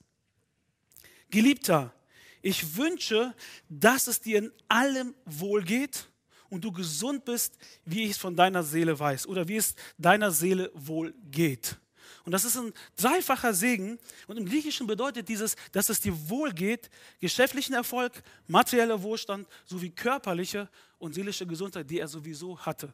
Geliebter, 1.29 1.93
ich 2.41 2.75
wünsche, 2.77 3.35
dass 3.69 4.07
es 4.07 4.21
dir 4.21 4.39
in 4.39 4.51
allem 4.67 5.13
wohlgeht 5.25 6.07
und 6.49 6.63
du 6.63 6.71
gesund 6.71 7.25
bist, 7.25 7.59
wie 7.85 8.05
ich 8.05 8.11
es 8.11 8.17
von 8.17 8.35
deiner 8.35 8.63
Seele 8.63 8.99
weiß 8.99 9.27
oder 9.27 9.47
wie 9.47 9.57
es 9.57 9.75
deiner 9.99 10.31
Seele 10.31 10.71
wohl 10.73 11.13
geht. 11.29 11.77
Und 12.25 12.31
das 12.31 12.43
ist 12.43 12.57
ein 12.57 12.73
dreifacher 12.95 13.53
Segen. 13.53 13.99
Und 14.25 14.37
im 14.37 14.45
Griechischen 14.47 14.87
bedeutet 14.87 15.29
dieses, 15.29 15.55
dass 15.73 15.89
es 15.89 15.99
dir 15.99 16.27
wohl 16.27 16.51
geht, 16.53 16.89
geschäftlichen 17.19 17.75
Erfolg, 17.75 18.23
materieller 18.47 19.03
Wohlstand 19.03 19.47
sowie 19.67 19.91
körperliche 19.91 20.67
und 20.97 21.13
seelische 21.13 21.45
Gesundheit, 21.45 21.87
die 21.87 21.99
er 21.99 22.07
sowieso 22.07 22.57
hatte. 22.57 22.91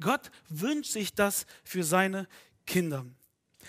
Gott 0.00 0.30
wünscht 0.48 0.92
sich 0.92 1.14
das 1.14 1.46
für 1.64 1.82
seine 1.82 2.28
Kinder. 2.66 3.06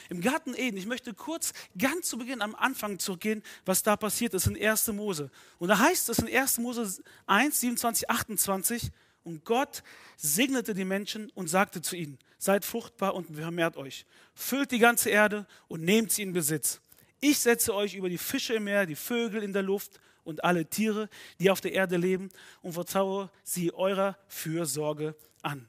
Im 0.09 0.21
Garten 0.21 0.53
Eden, 0.53 0.77
ich 0.77 0.85
möchte 0.85 1.13
kurz 1.13 1.53
ganz 1.77 2.09
zu 2.09 2.17
Beginn 2.17 2.41
am 2.41 2.55
Anfang 2.55 2.99
zurückgehen, 2.99 3.43
was 3.65 3.83
da 3.83 3.95
passiert 3.95 4.33
ist 4.33 4.47
in 4.47 4.61
1. 4.61 4.87
Mose. 4.89 5.31
Und 5.57 5.69
da 5.69 5.79
heißt 5.79 6.09
es 6.09 6.19
in 6.19 6.33
1. 6.33 6.59
Mose 6.59 7.01
1, 7.25 7.59
27, 7.59 8.09
28, 8.09 8.91
und 9.23 9.43
Gott 9.43 9.83
segnete 10.15 10.73
die 10.73 10.85
Menschen 10.85 11.29
und 11.31 11.47
sagte 11.49 11.81
zu 11.81 11.97
ihnen, 11.97 12.17
seid 12.37 12.63
fruchtbar 12.63 13.13
und 13.13 13.35
vermehrt 13.35 13.75
euch, 13.75 14.05
füllt 14.33 14.71
die 14.71 14.79
ganze 14.79 15.09
Erde 15.09 15.45
und 15.67 15.83
nehmt 15.83 16.11
sie 16.13 16.21
in 16.21 16.31
Besitz. 16.31 16.79
Ich 17.19 17.39
setze 17.39 17.75
euch 17.75 17.95
über 17.95 18.09
die 18.09 18.17
Fische 18.17 18.53
im 18.53 18.65
Meer, 18.65 18.85
die 18.85 18.95
Vögel 18.95 19.43
in 19.43 19.51
der 19.51 19.63
Luft 19.63 19.99
und 20.23 20.43
alle 20.43 20.65
Tiere, 20.65 21.09
die 21.39 21.51
auf 21.51 21.59
der 21.59 21.73
Erde 21.73 21.97
leben, 21.97 22.29
und 22.61 22.73
vertraue 22.73 23.29
sie 23.43 23.73
eurer 23.73 24.17
Fürsorge 24.27 25.15
an. 25.41 25.67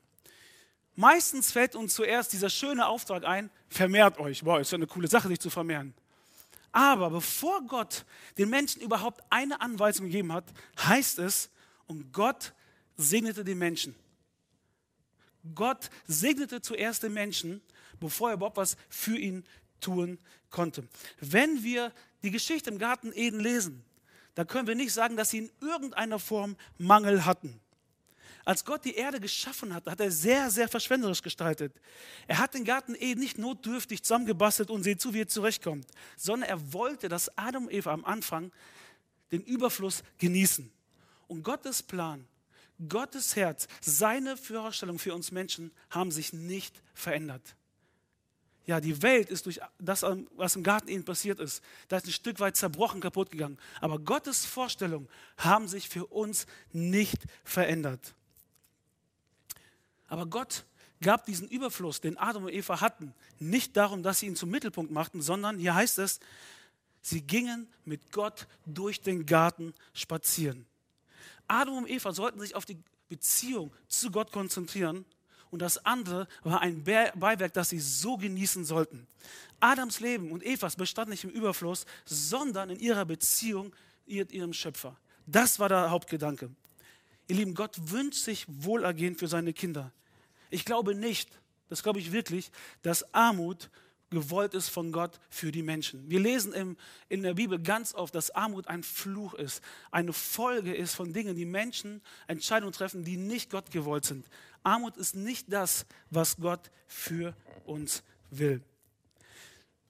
Meistens 0.99 1.53
fällt 1.53 1.77
uns 1.77 1.95
zuerst 1.95 2.33
dieser 2.33 2.51
schöne 2.51 2.89
Auftrag 2.89 3.25
ein, 3.25 3.51
vermehrt 3.69 4.19
euch. 4.19 4.43
Boah, 4.43 4.59
ist 4.59 4.73
ja 4.73 4.77
eine 4.77 4.89
coole 4.89 5.07
Sache, 5.07 5.29
sich 5.29 5.39
zu 5.39 5.49
vermehren. 5.49 5.95
Aber 6.73 7.09
bevor 7.11 7.63
Gott 7.69 8.05
den 8.37 8.51
Menschen 8.51 8.83
überhaupt 8.83 9.23
eine 9.31 9.61
Anweisung 9.61 10.07
gegeben 10.07 10.33
hat, 10.33 10.47
heißt 10.77 11.21
es, 11.21 11.51
und 11.87 12.13
Gott 12.13 12.53
segnete 12.97 13.45
den 13.45 13.59
Menschen. 13.59 13.95
Gott 15.55 15.89
segnete 16.09 16.63
zuerst 16.63 17.05
den 17.05 17.13
Menschen, 17.13 17.63
bevor 18.01 18.31
er 18.31 18.35
überhaupt 18.35 18.57
was 18.57 18.77
für 18.89 19.17
ihn 19.17 19.45
tun 19.81 20.19
konnte. 20.51 20.83
Wenn 21.21 21.63
wir 21.63 21.93
die 22.25 22.33
Geschichte 22.33 22.71
im 22.71 22.79
Garten 22.81 23.13
Eden 23.15 23.39
lesen, 23.39 23.85
dann 24.35 24.49
können 24.49 24.67
wir 24.67 24.75
nicht 24.75 24.93
sagen, 24.93 25.17
dass 25.17 25.31
sie 25.31 25.39
in 25.39 25.51
irgendeiner 25.61 26.19
Form 26.19 26.57
Mangel 26.77 27.25
hatten. 27.25 27.61
Als 28.49 28.65
Gott 28.65 28.87
die 28.87 28.95
Erde 28.95 29.21
geschaffen 29.21 29.75
hat, 29.75 29.87
hat 29.87 30.01
er 30.01 30.11
sehr, 30.11 30.51
sehr 30.51 30.71
verschwenderisch 30.71 31.21
gestaltet. 31.21 31.71
Er 32.27 32.39
hat 32.39 32.55
den 32.55 32.65
Garten 32.65 32.95
Eden 32.95 33.21
nicht 33.21 33.37
notdürftig 33.37 34.03
zusammengebastelt 34.03 34.71
und 34.71 34.83
seht 34.83 35.03
zu, 35.03 35.13
wie 35.13 35.21
er 35.21 35.29
zurechtkommt, 35.29 35.87
sondern 36.17 36.49
er 36.49 36.73
wollte, 36.73 37.11
dass 37.11 37.37
Adam 37.37 37.67
und 37.67 37.75
Eva 37.75 37.93
am 37.93 38.07
Anfang 38.07 38.51
den 39.33 39.43
Überfluss 39.43 40.03
genießen. 40.17 40.73
Und 41.27 41.43
Gottes 41.43 41.83
Plan, 41.83 42.27
Gottes 42.89 43.37
Herz, 43.37 43.69
seine 43.83 44.39
Vorstellung 44.39 44.99
für 44.99 45.15
uns 45.15 45.31
Menschen 45.31 45.71
haben 45.91 46.11
sich 46.11 46.33
nicht 46.33 46.81
verändert. 46.95 47.55
Ja, 48.65 48.81
die 48.81 49.03
Welt 49.03 49.29
ist 49.29 49.45
durch 49.45 49.61
das, 49.79 50.07
was 50.37 50.57
im 50.57 50.63
Garten 50.63 50.89
Eden 50.89 51.05
passiert 51.05 51.39
ist, 51.39 51.63
da 51.89 51.99
ist 51.99 52.07
ein 52.07 52.13
Stück 52.13 52.41
weit 52.41 52.57
zerbrochen, 52.57 53.03
kaputt 53.03 53.31
gegangen. 53.31 53.59
Aber 53.83 53.99
Gottes 53.99 54.47
Vorstellungen 54.47 55.07
haben 55.37 55.69
sich 55.69 55.91
für 55.91 56.07
uns 56.07 56.47
nicht 56.73 57.27
verändert. 57.45 58.15
Aber 60.09 60.27
Gott 60.27 60.65
gab 61.01 61.25
diesen 61.27 61.49
Überfluss, 61.49 62.01
den 62.01 62.19
Adam 62.19 62.45
und 62.45 62.53
Eva 62.53 62.81
hatten, 62.81 63.15
nicht 63.39 63.77
darum, 63.77 64.03
dass 64.03 64.19
sie 64.19 64.27
ihn 64.27 64.37
zum 64.37 64.51
Mittelpunkt 64.51 64.91
machten, 64.91 65.23
sondern 65.23 65.59
hier 65.59 65.75
heißt 65.75 65.99
es, 66.01 66.19
sie 67.01 67.23
gingen 67.23 67.69
mit 67.85 68.11
Gott 68.11 68.49
durch 68.67 69.01
den 69.01 69.25
Garten 69.25 69.75
spazieren. 69.93 70.67
Adam 71.47 71.79
und 71.79 71.89
Eva 71.89 72.13
sollten 72.13 72.41
sich 72.41 72.55
auf 72.55 72.65
die 72.65 72.79
Beziehung 73.09 73.73
zu 73.87 74.11
Gott 74.11 74.33
konzentrieren 74.33 75.05
und 75.51 75.63
das 75.63 75.85
andere 75.85 76.29
war 76.43 76.61
ein 76.61 76.85
Beiwerk, 76.85 77.53
das 77.55 77.71
sie 77.71 77.81
so 77.81 78.17
genießen 78.17 78.65
sollten. 78.65 79.07
Adams 79.61 80.01
Leben 80.01 80.31
und 80.31 80.45
Evas 80.45 80.77
bestand 80.77 81.09
nicht 81.09 81.25
im 81.25 81.31
Überfluss, 81.31 81.87
sondern 82.05 82.71
in 82.71 82.79
ihrer 82.79 83.05
Beziehung 83.05 83.73
mit 84.07 84.33
ihrem 84.33 84.53
Schöpfer. 84.53 84.97
Das 85.27 85.59
war 85.59 85.69
der 85.69 85.91
Hauptgedanke. 85.91 86.51
Ihr 87.29 87.37
Lieben, 87.37 87.55
Gott 87.55 87.77
wünscht 87.91 88.25
sich 88.25 88.47
Wohlergehen 88.49 89.17
für 89.17 89.29
seine 89.29 89.53
Kinder. 89.53 89.93
Ich 90.51 90.65
glaube 90.65 90.95
nicht, 90.95 91.39
das 91.69 91.83
glaube 91.83 91.99
ich 91.99 92.13
wirklich, 92.13 92.51
dass 92.83 93.15
Armut 93.15 93.71
gewollt 94.11 94.55
ist 94.55 94.71
von 94.71 94.91
Gott 94.93 95.21
für 95.29 95.53
die 95.53 95.63
Menschen. 95.63 96.09
Wir 96.09 96.21
lesen 96.21 96.55
im, 96.55 96.77
in 97.11 97.23
der 97.23 97.35
Bibel 97.35 97.59
ganz 97.59 97.95
oft, 97.95 98.15
dass 98.15 98.31
Armut 98.31 98.67
ein 98.67 98.83
Fluch 98.83 99.35
ist, 99.35 99.63
eine 99.91 100.15
Folge 100.15 100.75
ist 100.75 100.95
von 100.95 101.13
Dingen, 101.13 101.37
die 101.37 101.45
Menschen 101.45 102.01
Entscheidungen 102.27 102.73
treffen, 102.73 103.05
die 103.05 103.19
nicht 103.19 103.51
Gott 103.51 103.71
gewollt 103.71 104.07
sind. 104.07 104.27
Armut 104.63 104.97
ist 104.97 105.15
nicht 105.15 105.53
das, 105.53 105.85
was 106.11 106.39
Gott 106.39 106.71
für 106.87 107.37
uns 107.67 108.03
will. 108.31 108.63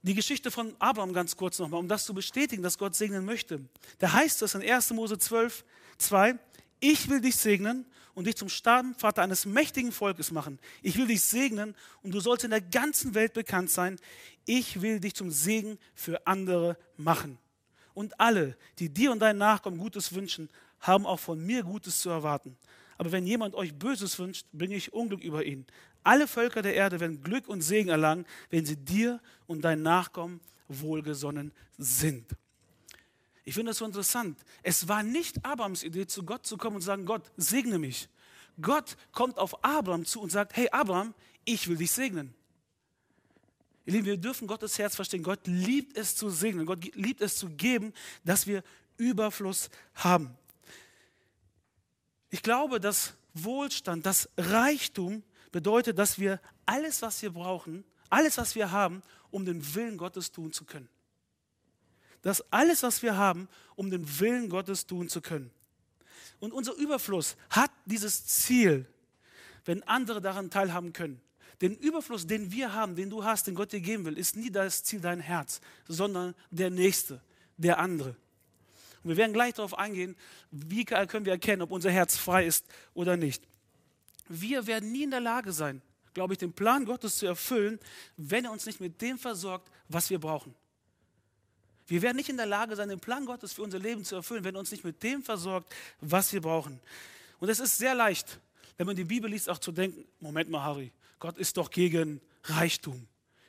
Die 0.03 0.15
Geschichte 0.15 0.51
von 0.51 0.75
Abraham 0.79 1.13
ganz 1.13 1.37
kurz 1.37 1.59
nochmal, 1.59 1.81
um 1.81 1.89
das 1.89 2.05
zu 2.05 2.15
bestätigen, 2.15 2.63
dass 2.63 2.79
Gott 2.79 2.95
segnen 2.95 3.25
möchte. 3.25 3.61
Da 3.99 4.13
heißt 4.13 4.43
es 4.43 4.55
in 4.55 4.63
1. 4.63 4.91
Mose 4.91 5.19
12, 5.19 5.65
2, 5.99 6.39
Ich 6.81 7.09
will 7.09 7.21
dich 7.21 7.37
segnen 7.37 7.87
und 8.15 8.27
dich 8.27 8.37
zum 8.37 8.49
Stammvater 8.49 9.23
eines 9.23 9.47
mächtigen 9.47 9.93
Volkes 9.93 10.31
machen. 10.31 10.59
Ich 10.83 10.97
will 10.97 11.07
dich 11.07 11.23
segnen 11.23 11.75
und 12.03 12.13
du 12.13 12.21
sollst 12.21 12.45
in 12.45 12.51
der 12.51 12.61
ganzen 12.61 13.15
Welt 13.15 13.33
bekannt 13.33 13.71
sein. 13.71 13.99
Ich 14.45 14.81
will 14.81 15.01
dich 15.01 15.15
zum 15.15 15.31
Segen 15.31 15.79
für 15.95 16.27
andere 16.27 16.77
machen. 16.97 17.39
Und 17.95 18.19
alle, 18.21 18.57
die 18.79 18.89
dir 18.89 19.13
und 19.13 19.21
deinen 19.21 19.39
Nachkommen 19.39 19.79
Gutes 19.79 20.15
wünschen, 20.15 20.49
haben 20.81 21.07
auch 21.07 21.21
von 21.21 21.45
mir 21.45 21.63
Gutes 21.63 22.01
zu 22.01 22.11
erwarten. 22.11 22.57
Aber 22.97 23.13
wenn 23.13 23.27
jemand 23.27 23.55
euch 23.55 23.75
Böses 23.75 24.19
wünscht, 24.19 24.47
bringe 24.53 24.75
ich 24.75 24.93
Unglück 24.93 25.23
über 25.23 25.45
ihn. 25.45 25.67
Alle 26.03 26.27
Völker 26.27 26.63
der 26.63 26.75
Erde 26.75 27.01
werden 27.01 27.23
Glück 27.23 27.49
und 27.49 27.61
Segen 27.61 27.89
erlangen, 27.89 28.27
wenn 28.51 28.67
sie 28.67 28.77
dir 28.77 29.21
und 29.47 29.63
deinen 29.63 29.83
Nachkommen 29.83 30.41
wohlgesonnen 30.69 31.53
sind. 31.77 32.27
Ich 33.49 33.55
finde 33.55 33.71
das 33.71 33.79
so 33.79 33.87
interessant. 33.87 34.39
Es 34.63 34.89
war 34.89 35.03
nicht 35.03 35.43
Abrams 35.43 35.83
Idee, 35.83 36.07
zu 36.07 36.23
Gott 36.23 36.45
zu 36.45 36.59
kommen 36.59 36.77
und 36.77 36.83
zu 36.83 36.87
sagen, 36.89 37.07
Gott, 37.07 37.23
segne 37.39 37.79
mich. 37.79 38.11
Gott 38.61 38.99
kommt 39.11 39.39
auf 39.39 39.65
Abraham 39.65 40.05
zu 40.05 40.21
und 40.21 40.31
sagt, 40.31 40.55
hey 40.55 40.69
Abraham, 40.69 41.15
ich 41.47 41.67
will 41.67 41.79
dich 41.79 41.91
segnen. 41.91 42.35
Ihr 43.87 43.95
Lieben, 43.95 44.05
wir 44.05 44.19
dürfen 44.19 44.47
Gottes 44.47 44.79
Herz 44.79 44.97
verstehen. 44.97 45.23
Gott 45.23 45.47
liebt 45.47 45.97
es 45.97 46.15
zu 46.15 46.29
segnen. 46.29 46.67
Gott 46.67 46.95
liebt 46.95 47.23
es 47.23 47.37
zu 47.37 47.49
geben, 47.49 47.95
dass 48.23 48.47
wir 48.47 48.63
Überfluss 48.99 49.71
haben. 49.95 50.37
Ich 52.29 52.43
glaube, 52.43 52.81
dass 52.81 53.15
Wohlstand, 53.33 54.05
dass 54.05 54.29
Reichtum 54.37 55.23
bedeutet, 55.53 55.99
dass 55.99 56.19
wir 56.19 56.39
alles, 56.67 57.01
was 57.01 57.23
wir 57.23 57.31
brauchen, 57.31 57.83
alles, 58.11 58.37
was 58.37 58.55
wir 58.55 58.73
haben, 58.73 59.03
um 59.31 59.47
den 59.47 59.75
Willen 59.75 59.97
Gottes 59.97 60.33
tun 60.33 60.53
zu 60.53 60.67
können. 60.67 60.91
Das 62.29 62.45
alles, 62.53 62.83
was 62.83 63.03
wir 63.03 63.17
haben, 63.17 63.49
um 63.75 63.91
den 63.91 64.21
Willen 64.21 64.51
Gottes 64.51 64.87
tun 64.87 65.09
zu 65.09 65.23
können. 65.23 65.51
Und 66.41 66.53
unser 66.53 66.75
Überfluss 66.75 67.39
hat 67.49 67.71
dieses 67.87 68.27
Ziel, 68.27 68.85
wenn 69.65 69.83
andere 69.85 70.21
daran 70.21 70.51
teilhaben 70.51 70.93
können. 70.93 71.23
Den 71.63 71.75
Überfluss, 71.75 72.27
den 72.27 72.53
wir 72.53 72.75
haben, 72.75 72.97
den 72.97 73.09
du 73.09 73.25
hast, 73.25 73.47
den 73.47 73.55
Gott 73.55 73.73
dir 73.73 73.81
geben 73.81 74.05
will, 74.05 74.19
ist 74.19 74.37
nie 74.37 74.51
das 74.51 74.85
Ziel 74.85 75.01
dein 75.01 75.21
Herz, 75.21 75.63
sondern 75.87 76.35
der 76.51 76.69
Nächste, 76.69 77.23
der 77.57 77.79
andere. 77.79 78.11
Und 79.03 79.09
wir 79.09 79.17
werden 79.17 79.33
gleich 79.33 79.55
darauf 79.55 79.79
eingehen, 79.79 80.15
wie 80.51 80.85
können 80.85 81.25
wir 81.25 81.33
erkennen, 81.33 81.63
ob 81.63 81.71
unser 81.71 81.91
Herz 81.91 82.19
frei 82.19 82.45
ist 82.45 82.67
oder 82.93 83.17
nicht. 83.17 83.43
Wir 84.29 84.67
werden 84.67 84.93
nie 84.93 85.05
in 85.05 85.13
der 85.13 85.21
Lage 85.21 85.51
sein, 85.51 85.81
glaube 86.13 86.35
ich, 86.35 86.39
den 86.39 86.53
Plan 86.53 86.85
Gottes 86.85 87.17
zu 87.17 87.25
erfüllen, 87.25 87.81
wenn 88.19 88.45
er 88.45 88.53
uns 88.53 88.67
nicht 88.67 88.81
mit 88.81 89.01
dem 89.01 89.19
versorgt, 89.19 89.71
was 89.89 90.11
wir 90.11 90.19
brauchen. 90.19 90.55
Wir 91.89 92.03
werden 92.03 92.17
nicht 92.17 92.29
in 92.29 92.37
der 92.37 92.47
Lage 92.47 92.77
sein, 92.77 92.91
den 92.91 93.01
Plan 93.01 93.25
Gottes 93.25 93.55
für 93.55 93.63
unser 93.63 93.79
Leben 93.79 94.05
zu 94.05 94.15
erfüllen, 94.15 94.45
wenn 94.45 94.55
er 94.55 94.61
uns 94.61 94.71
nicht 94.71 94.85
mit 94.85 95.03
dem 95.03 95.23
versorgt, 95.23 95.75
was 96.01 96.33
wir 96.33 96.43
brauchen. 96.43 96.79
Und 97.41 97.49
es 97.49 97.61
ist 97.61 97.79
sehr 97.79 97.95
leicht, 97.95 98.39
wenn 98.77 98.87
man 98.87 98.95
die 98.95 99.05
Bibel 99.05 99.31
liest, 99.31 99.49
auch 99.49 99.59
zu 99.59 99.73
denken, 99.73 100.05
Moment 100.21 100.51
mal, 100.51 100.63
Harry, 100.63 100.93
Gott 101.19 101.39
ist 101.39 101.57
doch 101.57 101.71
gegen 101.71 102.21
Reichtum, 102.45 103.07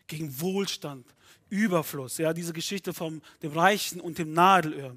gegen 0.07 0.39
Wohlstand, 0.39 1.05
Überfluss. 1.49 2.17
Ja, 2.17 2.33
diese 2.33 2.53
Geschichte 2.53 2.93
vom 2.93 3.21
dem 3.41 3.51
Reichen 3.51 3.99
und 3.99 4.17
dem 4.17 4.33
Nadelöhr. 4.33 4.95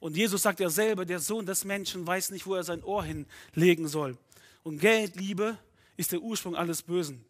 Und 0.00 0.16
Jesus 0.16 0.42
sagt 0.42 0.60
ja 0.60 0.70
selber, 0.70 1.04
der 1.04 1.18
Sohn 1.18 1.44
des 1.44 1.64
Menschen 1.64 2.06
weiß 2.06 2.30
nicht, 2.30 2.46
wo 2.46 2.54
er 2.54 2.62
sein 2.62 2.84
Ohr 2.84 3.04
hinlegen 3.04 3.88
soll. 3.88 4.16
Und 4.62 4.78
Geld, 4.78 5.16
Liebe 5.16 5.58
ist 5.96 6.12
der 6.12 6.20
Ursprung 6.20 6.54
alles 6.54 6.82
Bösen. 6.82 7.24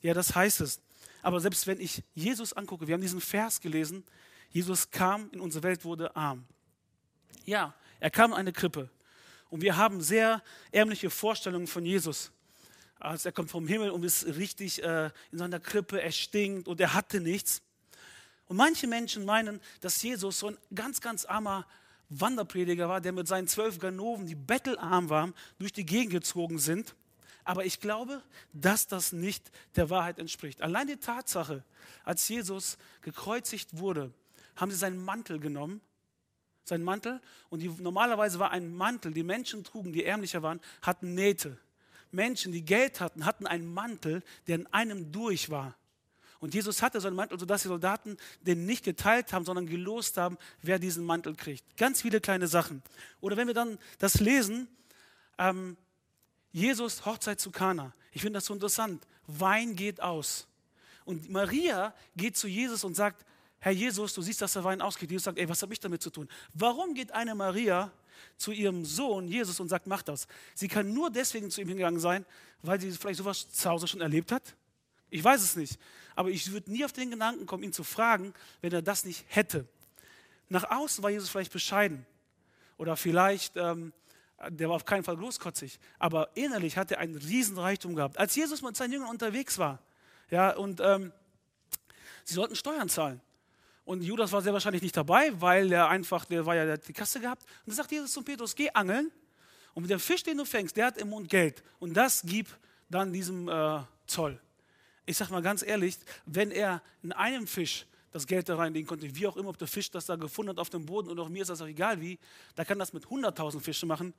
Ja, 0.00 0.14
das 0.14 0.34
heißt 0.34 0.60
es. 0.60 0.80
Aber 1.22 1.40
selbst 1.40 1.66
wenn 1.66 1.80
ich 1.80 2.02
Jesus 2.14 2.52
angucke, 2.52 2.86
wir 2.86 2.94
haben 2.94 3.00
diesen 3.00 3.20
Vers 3.20 3.60
gelesen, 3.60 4.04
Jesus 4.52 4.90
kam 4.90 5.30
in 5.32 5.40
unsere 5.40 5.62
Welt, 5.64 5.84
wurde 5.84 6.14
arm. 6.14 6.44
Ja, 7.44 7.74
er 8.00 8.10
kam 8.10 8.32
in 8.32 8.36
eine 8.36 8.52
Krippe. 8.52 8.88
Und 9.50 9.62
wir 9.62 9.76
haben 9.76 10.00
sehr 10.00 10.42
ärmliche 10.70 11.10
Vorstellungen 11.10 11.66
von 11.66 11.84
Jesus. 11.84 12.30
Also 12.98 13.28
er 13.28 13.32
kommt 13.32 13.50
vom 13.50 13.66
Himmel 13.66 13.90
und 13.90 14.04
ist 14.04 14.24
richtig 14.26 14.82
äh, 14.82 15.10
in 15.32 15.38
seiner 15.38 15.58
Krippe, 15.58 16.00
er 16.00 16.12
stinkt 16.12 16.68
und 16.68 16.80
er 16.80 16.94
hatte 16.94 17.20
nichts. 17.20 17.62
Und 18.46 18.56
manche 18.56 18.86
Menschen 18.86 19.24
meinen, 19.24 19.60
dass 19.80 20.00
Jesus 20.02 20.38
so 20.38 20.48
ein 20.48 20.58
ganz, 20.74 21.00
ganz 21.00 21.24
armer 21.24 21.66
Wanderprediger 22.10 22.88
war, 22.88 23.00
der 23.00 23.12
mit 23.12 23.26
seinen 23.26 23.48
zwölf 23.48 23.78
Ganoven, 23.78 24.26
die 24.26 24.34
bettelarm 24.34 25.08
waren, 25.08 25.34
durch 25.58 25.72
die 25.72 25.86
Gegend 25.86 26.12
gezogen 26.12 26.58
sind. 26.58 26.94
Aber 27.44 27.64
ich 27.64 27.80
glaube, 27.80 28.22
dass 28.52 28.86
das 28.86 29.12
nicht 29.12 29.50
der 29.74 29.90
Wahrheit 29.90 30.18
entspricht. 30.18 30.62
Allein 30.62 30.86
die 30.86 30.96
Tatsache, 30.96 31.64
als 32.04 32.28
Jesus 32.28 32.78
gekreuzigt 33.00 33.78
wurde, 33.78 34.12
haben 34.56 34.70
sie 34.70 34.76
seinen 34.76 35.02
Mantel 35.02 35.38
genommen, 35.38 35.80
seinen 36.64 36.84
Mantel, 36.84 37.20
und 37.50 37.60
die, 37.60 37.68
normalerweise 37.68 38.38
war 38.38 38.50
ein 38.50 38.74
Mantel, 38.74 39.12
die 39.12 39.22
Menschen 39.22 39.64
trugen, 39.64 39.92
die 39.92 40.04
ärmlicher 40.04 40.42
waren, 40.42 40.60
hatten 40.82 41.14
Nähte. 41.14 41.58
Menschen, 42.10 42.52
die 42.52 42.64
Geld 42.64 43.00
hatten, 43.00 43.24
hatten 43.24 43.46
einen 43.46 43.72
Mantel, 43.72 44.22
der 44.46 44.56
in 44.56 44.66
einem 44.68 45.12
durch 45.12 45.50
war. 45.50 45.76
Und 46.40 46.54
Jesus 46.54 46.82
hatte 46.82 47.00
so 47.00 47.06
einen 47.06 47.16
Mantel, 47.16 47.38
sodass 47.38 47.62
die 47.62 47.68
Soldaten 47.68 48.16
den 48.40 48.66
nicht 48.66 48.84
geteilt 48.84 49.32
haben, 49.32 49.44
sondern 49.44 49.66
gelost 49.66 50.16
haben, 50.16 50.36
wer 50.60 50.80
diesen 50.80 51.04
Mantel 51.04 51.36
kriegt. 51.36 51.76
Ganz 51.76 52.02
viele 52.02 52.20
kleine 52.20 52.48
Sachen. 52.48 52.82
Oder 53.20 53.36
wenn 53.36 53.46
wir 53.46 53.54
dann 53.54 53.78
das 53.98 54.18
lesen, 54.18 54.66
ähm, 55.38 55.76
Jesus 56.50 57.06
Hochzeit 57.06 57.40
zu 57.40 57.50
Kana. 57.52 57.94
Ich 58.10 58.22
finde 58.22 58.38
das 58.38 58.46
so 58.46 58.54
interessant. 58.54 59.06
Wein 59.26 59.76
geht 59.76 60.00
aus. 60.00 60.48
Und 61.04 61.30
Maria 61.30 61.94
geht 62.16 62.36
zu 62.36 62.48
Jesus 62.48 62.84
und 62.84 62.94
sagt, 62.94 63.24
Herr 63.64 63.70
Jesus, 63.70 64.12
du 64.12 64.22
siehst, 64.22 64.42
dass 64.42 64.54
der 64.54 64.64
Wein 64.64 64.82
ausgeht. 64.82 65.08
Jesus 65.08 65.22
sagt, 65.22 65.38
ey, 65.38 65.48
was 65.48 65.62
habe 65.62 65.72
ich 65.72 65.78
damit 65.78 66.02
zu 66.02 66.10
tun? 66.10 66.28
Warum 66.52 66.94
geht 66.94 67.12
eine 67.12 67.32
Maria 67.36 67.92
zu 68.36 68.50
ihrem 68.50 68.84
Sohn 68.84 69.28
Jesus 69.28 69.60
und 69.60 69.68
sagt, 69.68 69.86
mach 69.86 70.02
das? 70.02 70.26
Sie 70.52 70.66
kann 70.66 70.92
nur 70.92 71.10
deswegen 71.10 71.48
zu 71.48 71.60
ihm 71.60 71.68
hingegangen 71.68 72.00
sein, 72.00 72.26
weil 72.62 72.80
sie 72.80 72.90
vielleicht 72.90 73.18
sowas 73.18 73.48
zu 73.52 73.70
Hause 73.70 73.86
schon 73.86 74.00
erlebt 74.00 74.32
hat. 74.32 74.56
Ich 75.10 75.22
weiß 75.22 75.40
es 75.40 75.54
nicht. 75.54 75.78
Aber 76.16 76.30
ich 76.30 76.50
würde 76.50 76.72
nie 76.72 76.84
auf 76.84 76.92
den 76.92 77.12
Gedanken 77.12 77.46
kommen, 77.46 77.62
ihn 77.62 77.72
zu 77.72 77.84
fragen, 77.84 78.34
wenn 78.62 78.72
er 78.72 78.82
das 78.82 79.04
nicht 79.04 79.24
hätte. 79.28 79.64
Nach 80.48 80.68
außen 80.68 81.04
war 81.04 81.10
Jesus 81.10 81.28
vielleicht 81.28 81.52
bescheiden. 81.52 82.04
Oder 82.78 82.96
vielleicht, 82.96 83.56
ähm, 83.56 83.92
der 84.48 84.70
war 84.70 84.74
auf 84.74 84.86
keinen 84.86 85.04
Fall 85.04 85.16
großkotzig. 85.16 85.78
Aber 86.00 86.30
innerlich 86.34 86.76
hat 86.76 86.90
er 86.90 86.98
einen 86.98 87.14
Riesenreichtum 87.14 87.94
gehabt. 87.94 88.18
Als 88.18 88.34
Jesus 88.34 88.60
mit 88.60 88.76
seinen 88.76 88.94
Jüngern 88.94 89.08
unterwegs 89.10 89.56
war, 89.58 89.78
ja, 90.30 90.50
und 90.56 90.80
ähm, 90.80 91.12
sie 92.24 92.34
sollten 92.34 92.56
Steuern 92.56 92.88
zahlen. 92.88 93.20
Und 93.84 94.02
Judas 94.02 94.30
war 94.30 94.42
sehr 94.42 94.52
wahrscheinlich 94.52 94.82
nicht 94.82 94.96
dabei, 94.96 95.32
weil 95.40 95.72
er 95.72 95.88
einfach, 95.88 96.24
der 96.24 96.46
war 96.46 96.54
ja 96.54 96.64
der 96.64 96.74
hat 96.74 96.86
die 96.86 96.92
Kasse 96.92 97.20
gehabt. 97.20 97.42
Und 97.42 97.68
dann 97.68 97.76
sagt 97.76 97.90
Jesus 97.90 98.12
zu 98.12 98.22
Petrus, 98.22 98.54
geh 98.54 98.70
angeln 98.70 99.10
und 99.74 99.82
mit 99.82 99.90
dem 99.90 100.00
Fisch, 100.00 100.22
den 100.22 100.38
du 100.38 100.44
fängst, 100.44 100.76
der 100.76 100.86
hat 100.86 100.98
im 100.98 101.10
Mund 101.10 101.28
Geld. 101.28 101.62
Und 101.80 101.94
das 101.94 102.22
gib 102.24 102.46
dann 102.88 103.12
diesem 103.12 103.48
äh, 103.48 103.80
Zoll. 104.06 104.38
Ich 105.06 105.16
sage 105.16 105.32
mal 105.32 105.42
ganz 105.42 105.62
ehrlich, 105.62 105.98
wenn 106.26 106.50
er 106.50 106.82
in 107.02 107.12
einem 107.12 107.46
Fisch 107.46 107.86
das 108.12 108.26
Geld 108.26 108.48
da 108.48 108.56
reinlegen 108.56 108.86
konnte, 108.86 109.14
wie 109.16 109.26
auch 109.26 109.36
immer, 109.36 109.48
ob 109.48 109.58
der 109.58 109.66
Fisch 109.66 109.90
das 109.90 110.06
da 110.06 110.16
gefunden 110.16 110.50
hat 110.50 110.58
auf 110.58 110.70
dem 110.70 110.86
Boden 110.86 111.08
und 111.08 111.18
auch 111.18 111.28
mir 111.28 111.42
ist 111.42 111.48
das 111.48 111.62
auch 111.62 111.66
egal 111.66 112.00
wie, 112.00 112.18
da 112.54 112.64
kann 112.64 112.78
das 112.78 112.92
mit 112.92 113.06
100.000 113.06 113.60
Fischen 113.60 113.88
machen 113.88 114.12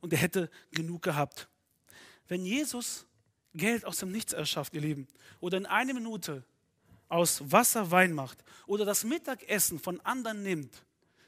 und 0.00 0.12
er 0.12 0.18
hätte 0.18 0.50
genug 0.72 1.02
gehabt. 1.02 1.48
Wenn 2.28 2.44
Jesus 2.44 3.06
Geld 3.54 3.84
aus 3.84 3.98
dem 3.98 4.10
Nichts 4.10 4.32
erschafft, 4.32 4.74
ihr 4.74 4.80
Lieben, 4.80 5.06
oder 5.40 5.56
in 5.56 5.66
einer 5.66 5.94
Minute 5.94 6.44
aus 7.08 7.42
Wasser 7.50 7.90
Wein 7.90 8.12
macht 8.12 8.38
oder 8.66 8.84
das 8.84 9.04
Mittagessen 9.04 9.78
von 9.78 10.00
anderen 10.00 10.42
nimmt, 10.42 10.84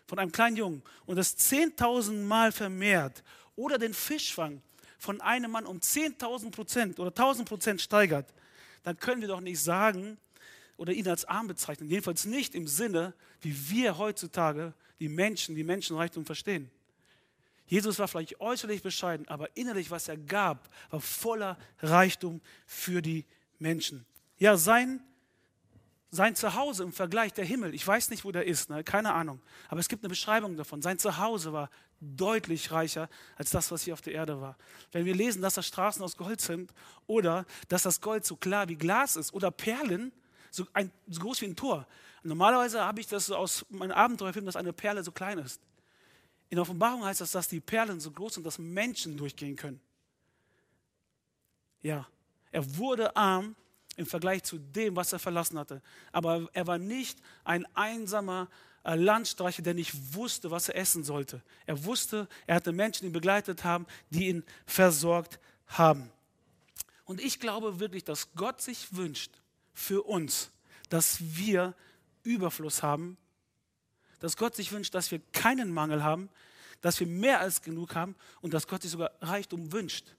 von 0.07 0.19
einem 0.19 0.33
kleinen 0.33 0.57
Jungen 0.57 0.83
und 1.07 1.17
das 1.17 1.37
10.000 1.39 2.25
Mal 2.25 2.53
vermehrt 2.53 3.23
oder 3.57 3.79
den 3.79 3.95
Fischfang 3.95 4.63
von 4.99 5.21
einem 5.21 5.53
Mann 5.53 5.67
um 5.67 5.79
10.000 5.79 6.51
Prozent 6.51 6.99
oder 6.99 7.11
1.000 7.11 7.45
Prozent 7.45 7.81
steigert, 7.81 8.33
dann 8.83 8.99
können 8.99 9.21
wir 9.21 9.29
doch 9.29 9.41
nicht 9.41 9.61
sagen 9.61 10.19
oder 10.77 10.93
ihn 10.93 11.09
als 11.09 11.25
arm 11.25 11.47
bezeichnen. 11.47 11.89
Jedenfalls 11.89 12.25
nicht 12.25 12.55
im 12.55 12.67
Sinne, 12.67 13.15
wie 13.41 13.71
wir 13.71 13.99
heutzutage 13.99 14.75
die 14.99 15.09
Menschen, 15.09 15.55
die 15.55 15.65
Menschenreichtum 15.65 16.25
verstehen. 16.25 16.71
Jesus 17.67 17.99
war 17.99 18.09
vielleicht 18.09 18.41
äußerlich 18.41 18.83
bescheiden, 18.83 19.29
aber 19.29 19.55
innerlich, 19.57 19.91
was 19.91 20.09
er 20.09 20.17
gab, 20.17 20.71
war 20.91 21.01
voller 21.01 21.59
Reichtum 21.81 22.41
für 22.67 23.03
die 23.03 23.27
Menschen. 23.59 24.07
Ja, 24.39 24.57
sein 24.57 25.01
sein 26.11 26.35
Zuhause 26.35 26.85
im 26.85 26.93
Vergleich 26.93 27.35
der 27.35 27.45
Himmel, 27.45 27.75
ich 27.75 27.87
weiß 27.87 28.11
nicht, 28.11 28.25
wo 28.25 28.33
der 28.33 28.47
ist, 28.47 28.71
ne? 28.71 28.83
keine 28.83 29.13
Ahnung, 29.13 29.41
aber 29.69 29.81
es 29.81 29.89
gibt 29.89 30.03
eine 30.03 30.09
Beschreibung 30.09 30.57
davon. 30.57 30.81
Sein 30.81 30.99
Zuhause 30.99 31.53
war 31.53 31.71
deutlich 32.01 32.71
reicher 32.71 33.09
als 33.37 33.51
das, 33.51 33.71
was 33.71 33.83
hier 33.83 33.93
auf 33.93 34.01
der 34.01 34.15
Erde 34.15 34.41
war. 34.41 34.57
Wenn 34.93 35.05
wir 35.05 35.15
lesen, 35.15 35.43
dass 35.43 35.55
das 35.55 35.67
Straßen 35.67 36.03
aus 36.03 36.17
Gold 36.17 36.41
sind 36.41 36.73
oder 37.07 37.45
dass 37.69 37.83
das 37.83 38.01
Gold 38.01 38.25
so 38.25 38.37
klar 38.37 38.69
wie 38.69 38.77
Glas 38.77 39.17
ist 39.17 39.35
oder 39.35 39.51
Perlen, 39.51 40.13
so, 40.51 40.67
ein, 40.73 40.91
so 41.09 41.21
groß 41.21 41.43
wie 41.43 41.47
ein 41.47 41.57
Tor. 41.57 41.87
Normalerweise 42.23 42.83
habe 42.83 43.01
ich 43.01 43.07
das 43.07 43.31
aus 43.31 43.67
meinem 43.69 43.93
Abenteuerfilm, 43.93 44.47
dass 44.47 44.57
eine 44.57 44.73
Perle 44.73 45.05
so 45.05 45.13
klein 45.13 45.39
ist. 45.39 45.61
In 46.51 46.59
Offenbarung 46.59 47.05
heißt 47.05 47.21
das, 47.21 47.33
dass 47.33 47.49
die 47.49 47.61
Perlen 47.61 48.01
so 48.01 48.11
groß 48.11 48.35
sind, 48.35 48.47
dass 48.47 48.59
Menschen 48.59 49.17
durchgehen 49.17 49.57
können. 49.57 49.81
Ja, 51.83 52.07
er 52.51 52.77
wurde 52.77 53.15
arm 53.15 53.55
im 53.99 54.07
Vergleich 54.07 54.45
zu 54.45 54.59
dem, 54.59 54.95
was 54.95 55.13
er 55.13 55.19
verlassen 55.19 55.59
hatte. 55.59 55.83
Aber 56.13 56.49
er 56.53 56.67
war 56.69 56.79
nicht 56.79 57.19
ein 57.45 57.67
einsamer 57.75 58.49
äh, 58.85 58.95
Landstreicher, 58.95 59.63
der 59.63 59.75
nicht 59.75 60.15
wusste, 60.15 60.53
was 60.53 60.69
er 60.69 60.77
essen 60.77 61.03
sollte. 61.03 61.43
Er 61.67 61.85
wusste, 61.85 62.29
er 62.47 62.55
hatte 62.55 62.73
Menschen, 62.73 63.03
die 63.03 63.07
ihn 63.09 63.13
begleitet 63.13 63.65
haben, 63.65 63.87
die 64.11 64.29
ihn 64.29 64.45
versorgt 64.67 65.41
haben. 65.67 66.13
Und 67.05 67.21
ich 67.21 67.41
glaube 67.41 67.81
wirklich, 67.81 68.05
dass 68.05 68.33
Gott 68.35 68.63
sich 68.63 68.95
wünscht 68.95 69.33
für 69.75 70.05
uns, 70.05 70.53
dass 70.91 71.19
wir 71.21 71.75
Überfluss 72.23 72.85
haben, 72.85 73.17
dass 74.21 74.37
Gott 74.37 74.55
sich 74.55 74.71
wünscht, 74.71 74.95
dass 74.95 75.11
wir 75.11 75.21
keinen 75.33 75.73
Mangel 75.73 76.05
haben, 76.05 76.29
dass 76.83 77.01
wir 77.01 77.07
mehr 77.09 77.41
als 77.41 77.63
genug 77.63 77.97
haben 77.97 78.15
und 78.43 78.55
dass 78.55 78.69
Gott 78.69 78.83
sich 78.83 78.93
sogar 78.93 79.11
Reichtum 79.21 79.73
wünscht. 79.73 80.15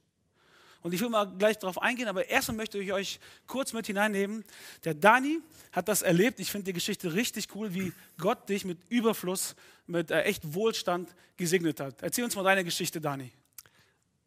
Und 0.81 0.93
ich 0.93 1.01
will 1.01 1.09
mal 1.09 1.25
gleich 1.25 1.57
darauf 1.57 1.81
eingehen, 1.81 2.07
aber 2.07 2.29
erstmal 2.29 2.57
möchte 2.57 2.79
ich 2.79 2.93
euch 2.93 3.19
kurz 3.47 3.73
mit 3.73 3.87
hineinnehmen. 3.87 4.45
Der 4.85 4.93
Dani 4.93 5.39
hat 5.71 5.87
das 5.87 6.01
erlebt. 6.01 6.39
Ich 6.39 6.51
finde 6.51 6.65
die 6.65 6.73
Geschichte 6.73 7.13
richtig 7.13 7.53
cool, 7.55 7.73
wie 7.73 7.91
Gott 8.17 8.47
dich 8.47 8.63
mit 8.63 8.79
Überfluss, 8.89 9.55
mit 9.87 10.09
äh, 10.11 10.21
echt 10.21 10.53
Wohlstand 10.53 11.13
gesegnet 11.35 11.79
hat. 11.79 12.01
Erzähl 12.01 12.23
uns 12.23 12.35
mal 12.35 12.43
deine 12.43 12.63
Geschichte, 12.63 13.01
Dani. 13.01 13.31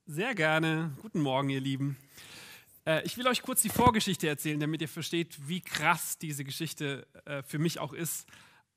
Sehr 0.07 0.35
gerne. 0.35 0.93
Guten 1.01 1.21
Morgen, 1.21 1.49
ihr 1.49 1.61
Lieben. 1.61 1.97
Äh, 2.85 3.03
ich 3.05 3.17
will 3.17 3.27
euch 3.27 3.43
kurz 3.43 3.63
die 3.63 3.71
Vorgeschichte 3.71 4.29
erzählen, 4.29 4.61
damit 4.61 4.83
ihr 4.83 4.89
versteht, 4.89 5.49
wie 5.49 5.61
krass 5.61 6.19
diese 6.19 6.45
Geschichte 6.45 7.07
äh, 7.25 7.43
für 7.43 7.59
mich 7.59 7.79
auch 7.79 7.93
ist. 7.93 8.27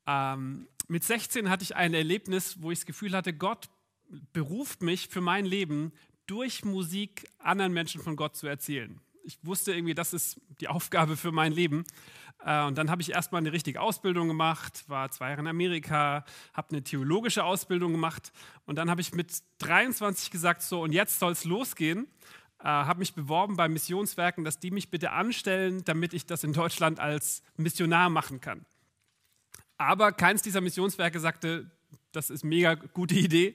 Ähm, 0.06 0.66
mit 0.88 1.04
16 1.04 1.50
hatte 1.50 1.64
ich 1.64 1.76
ein 1.76 1.94
Erlebnis, 1.94 2.62
wo 2.62 2.70
ich 2.70 2.78
das 2.78 2.86
Gefühl 2.86 3.12
hatte, 3.12 3.32
Gott 3.32 3.68
beruft 4.32 4.82
mich 4.82 5.08
für 5.08 5.20
mein 5.20 5.44
Leben, 5.44 5.92
durch 6.26 6.64
Musik 6.64 7.28
anderen 7.38 7.72
Menschen 7.72 8.02
von 8.02 8.16
Gott 8.16 8.36
zu 8.36 8.46
erzählen. 8.46 9.00
Ich 9.22 9.38
wusste 9.42 9.74
irgendwie, 9.74 9.94
das 9.94 10.12
ist 10.12 10.40
die 10.60 10.68
Aufgabe 10.68 11.16
für 11.16 11.32
mein 11.32 11.52
Leben. 11.52 11.84
Äh, 12.44 12.64
und 12.64 12.78
dann 12.78 12.90
habe 12.90 13.02
ich 13.02 13.10
erstmal 13.10 13.40
eine 13.40 13.52
richtige 13.52 13.80
Ausbildung 13.80 14.28
gemacht, 14.28 14.84
war 14.88 15.10
zwei 15.10 15.30
Jahre 15.30 15.40
in 15.40 15.46
Amerika, 15.48 16.24
habe 16.52 16.70
eine 16.70 16.82
theologische 16.82 17.44
Ausbildung 17.44 17.92
gemacht. 17.92 18.32
Und 18.66 18.76
dann 18.76 18.90
habe 18.90 19.00
ich 19.00 19.14
mit 19.14 19.42
23 19.58 20.30
gesagt, 20.30 20.62
so, 20.62 20.82
und 20.82 20.92
jetzt 20.92 21.18
soll 21.18 21.32
es 21.32 21.44
losgehen. 21.44 22.06
Äh, 22.60 22.64
habe 22.64 23.00
mich 23.00 23.14
beworben 23.14 23.56
bei 23.56 23.68
Missionswerken, 23.68 24.44
dass 24.44 24.58
die 24.58 24.70
mich 24.70 24.90
bitte 24.90 25.10
anstellen, 25.10 25.84
damit 25.84 26.14
ich 26.14 26.26
das 26.26 26.44
in 26.44 26.52
Deutschland 26.52 27.00
als 27.00 27.42
Missionar 27.56 28.10
machen 28.10 28.40
kann. 28.40 28.64
Aber 29.78 30.12
keins 30.12 30.42
dieser 30.42 30.62
Missionswerke 30.62 31.20
sagte, 31.20 31.70
das 32.16 32.30
ist 32.30 32.44
mega 32.44 32.74
gute 32.74 33.14
Idee. 33.14 33.54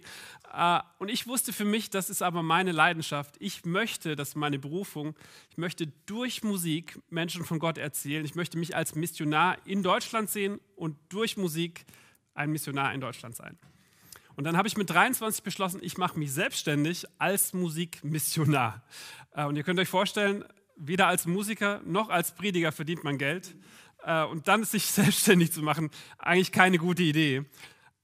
Äh, 0.53 0.79
und 0.99 1.09
ich 1.09 1.27
wusste 1.27 1.51
für 1.51 1.65
mich, 1.65 1.89
das 1.89 2.09
ist 2.09 2.21
aber 2.21 2.43
meine 2.43 2.71
Leidenschaft. 2.71 3.35
Ich 3.39 3.65
möchte, 3.65 4.15
das 4.15 4.29
ist 4.29 4.35
meine 4.35 4.59
Berufung, 4.59 5.15
ich 5.49 5.57
möchte 5.57 5.87
durch 6.05 6.43
Musik 6.43 6.99
Menschen 7.09 7.43
von 7.43 7.59
Gott 7.59 7.77
erzählen. 7.77 8.23
Ich 8.23 8.35
möchte 8.35 8.57
mich 8.57 8.75
als 8.75 8.95
Missionar 8.95 9.57
in 9.65 9.83
Deutschland 9.83 10.29
sehen 10.29 10.59
und 10.75 10.95
durch 11.09 11.37
Musik 11.37 11.85
ein 12.33 12.51
Missionar 12.51 12.93
in 12.93 13.01
Deutschland 13.01 13.35
sein. 13.35 13.57
Und 14.35 14.45
dann 14.45 14.55
habe 14.55 14.67
ich 14.67 14.77
mit 14.77 14.89
23 14.89 15.43
beschlossen, 15.43 15.81
ich 15.83 15.97
mache 15.97 16.17
mich 16.17 16.31
selbstständig 16.31 17.05
als 17.17 17.53
Musikmissionar. 17.53 18.83
Äh, 19.33 19.45
und 19.45 19.55
ihr 19.55 19.63
könnt 19.63 19.79
euch 19.79 19.89
vorstellen, 19.89 20.45
weder 20.75 21.07
als 21.07 21.25
Musiker 21.25 21.81
noch 21.85 22.09
als 22.09 22.33
Prediger 22.35 22.71
verdient 22.71 23.03
man 23.03 23.17
Geld. 23.17 23.55
Äh, 24.03 24.23
und 24.23 24.47
dann 24.47 24.63
sich 24.63 24.85
selbstständig 24.91 25.51
zu 25.51 25.61
machen, 25.61 25.89
eigentlich 26.17 26.51
keine 26.51 26.77
gute 26.77 27.03
Idee. 27.03 27.45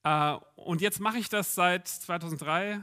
Äh, 0.08 0.38
und 0.56 0.82
jetzt 0.82 1.00
mache 1.00 1.18
ich 1.18 1.30
das 1.30 1.54
seit 1.54 1.88
2003. 1.88 2.82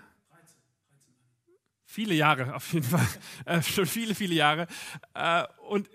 Viele 1.86 2.14
Jahre 2.14 2.54
auf 2.54 2.72
jeden 2.72 2.86
Fall, 2.86 3.06
äh, 3.46 3.62
schon 3.62 3.86
viele, 3.86 4.14
viele 4.14 4.34
Jahre. 4.34 4.66
Äh, 5.14 5.44
und 5.68 5.88